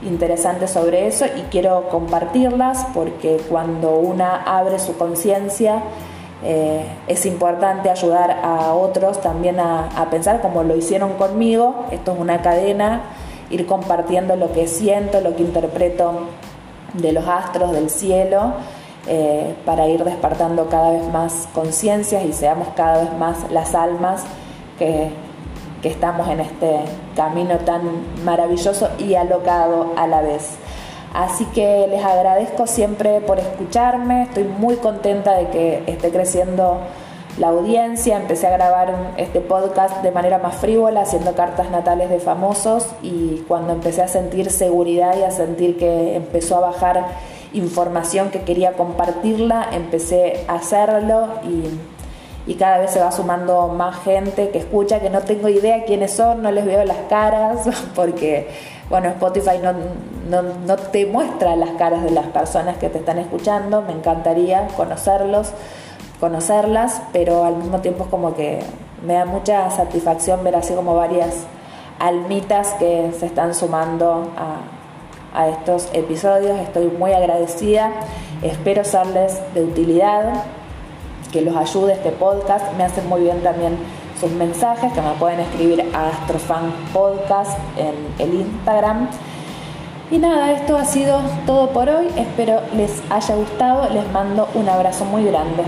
interesantes 0.02 0.72
sobre 0.72 1.06
eso 1.06 1.24
y 1.24 1.40
quiero 1.50 1.88
compartirlas 1.88 2.86
porque 2.92 3.40
cuando 3.48 3.96
una 3.96 4.42
abre 4.42 4.78
su 4.78 4.98
conciencia 4.98 5.84
eh, 6.44 6.84
es 7.06 7.24
importante 7.24 7.88
ayudar 7.88 8.38
a 8.42 8.74
otros 8.74 9.22
también 9.22 9.58
a, 9.58 9.88
pensar 10.10 10.42
como 10.42 10.64
lo 10.64 10.76
hicieron 10.76 11.14
conmigo. 11.14 11.86
Esto 11.92 12.12
es 12.12 12.18
una 12.18 12.42
cadena, 12.42 13.00
ir 13.48 13.64
compartiendo 13.64 14.36
lo 14.36 14.52
que 14.52 14.68
siento, 14.68 15.22
lo 15.22 15.34
que 15.34 15.44
interpreto 15.44 16.12
de 16.92 17.12
los 17.12 17.26
astros, 17.26 17.72
del 17.72 17.88
cielo, 17.88 18.52
eh, 19.08 19.54
para 19.64 19.86
ir 19.88 20.04
despertando 20.04 20.68
cada 20.68 20.90
vez 20.90 21.06
más 21.12 21.48
conciencias 21.54 22.24
y 22.24 22.32
seamos 22.32 22.68
cada 22.76 23.02
vez 23.02 23.12
más 23.18 23.50
las 23.50 23.74
almas 23.74 24.24
que, 24.78 25.10
que 25.82 25.88
estamos 25.88 26.28
en 26.28 26.40
este 26.40 26.80
camino 27.14 27.58
tan 27.58 27.82
maravilloso 28.24 28.88
y 28.98 29.14
alocado 29.14 29.92
a 29.96 30.06
la 30.06 30.22
vez. 30.22 30.56
Así 31.14 31.44
que 31.46 31.86
les 31.88 32.04
agradezco 32.04 32.66
siempre 32.66 33.20
por 33.20 33.38
escucharme, 33.38 34.24
estoy 34.24 34.44
muy 34.44 34.76
contenta 34.76 35.34
de 35.34 35.48
que 35.48 35.82
esté 35.86 36.10
creciendo 36.10 36.80
la 37.38 37.48
audiencia, 37.48 38.16
empecé 38.16 38.46
a 38.46 38.50
grabar 38.50 39.12
este 39.18 39.40
podcast 39.40 40.02
de 40.02 40.10
manera 40.10 40.38
más 40.38 40.56
frívola, 40.56 41.02
haciendo 41.02 41.34
cartas 41.34 41.70
natales 41.70 42.10
de 42.10 42.18
famosos 42.18 42.86
y 43.02 43.44
cuando 43.46 43.72
empecé 43.72 44.02
a 44.02 44.08
sentir 44.08 44.50
seguridad 44.50 45.16
y 45.18 45.22
a 45.22 45.30
sentir 45.30 45.78
que 45.78 46.16
empezó 46.16 46.56
a 46.56 46.60
bajar 46.60 47.06
información 47.52 48.30
que 48.30 48.42
quería 48.42 48.72
compartirla, 48.72 49.68
empecé 49.72 50.44
a 50.48 50.54
hacerlo 50.54 51.28
y, 51.44 52.50
y 52.50 52.54
cada 52.54 52.78
vez 52.78 52.92
se 52.92 53.00
va 53.00 53.10
sumando 53.12 53.68
más 53.68 54.02
gente 54.04 54.50
que 54.50 54.58
escucha, 54.58 55.00
que 55.00 55.10
no 55.10 55.20
tengo 55.22 55.48
idea 55.48 55.84
quiénes 55.84 56.12
son, 56.12 56.42
no 56.42 56.50
les 56.50 56.64
veo 56.64 56.84
las 56.84 56.98
caras, 57.08 57.68
porque 57.94 58.48
bueno, 58.88 59.08
Spotify 59.08 59.58
no, 59.60 60.42
no, 60.42 60.76
te 60.76 61.06
muestra 61.06 61.56
las 61.56 61.70
caras 61.70 62.04
de 62.04 62.10
las 62.10 62.26
personas 62.26 62.76
que 62.78 62.88
te 62.88 62.98
están 62.98 63.18
escuchando, 63.18 63.82
me 63.82 63.92
encantaría 63.92 64.68
conocerlos, 64.76 65.50
conocerlas, 66.20 67.02
pero 67.12 67.44
al 67.44 67.56
mismo 67.56 67.80
tiempo 67.80 68.04
es 68.04 68.10
como 68.10 68.34
que 68.34 68.60
me 69.04 69.14
da 69.14 69.24
mucha 69.24 69.70
satisfacción 69.70 70.44
ver 70.44 70.56
así 70.56 70.74
como 70.74 70.94
varias 70.94 71.46
almitas 71.98 72.74
que 72.74 73.12
se 73.18 73.26
están 73.26 73.54
sumando 73.54 74.30
a, 74.36 74.75
a 75.36 75.48
estos 75.48 75.88
episodios, 75.92 76.58
estoy 76.58 76.86
muy 76.86 77.12
agradecida, 77.12 77.92
espero 78.42 78.84
serles 78.84 79.40
de 79.54 79.62
utilidad, 79.62 80.44
que 81.30 81.42
los 81.42 81.54
ayude 81.54 81.92
este 81.92 82.10
podcast, 82.10 82.72
me 82.76 82.84
hace 82.84 83.02
muy 83.02 83.20
bien 83.20 83.42
también 83.42 83.76
sus 84.18 84.30
mensajes 84.30 84.92
que 84.92 85.00
me 85.02 85.10
pueden 85.18 85.40
escribir 85.40 85.84
a 85.94 86.08
Astrofan 86.08 86.72
Podcast 86.92 87.58
en 87.76 87.94
el 88.18 88.34
Instagram. 88.40 89.08
Y 90.10 90.18
nada, 90.18 90.52
esto 90.52 90.76
ha 90.76 90.84
sido 90.84 91.20
todo 91.46 91.70
por 91.70 91.88
hoy. 91.88 92.06
Espero 92.16 92.60
les 92.74 93.02
haya 93.10 93.34
gustado. 93.34 93.90
Les 93.90 94.10
mando 94.12 94.48
un 94.54 94.68
abrazo 94.68 95.04
muy 95.04 95.24
grande. 95.24 95.64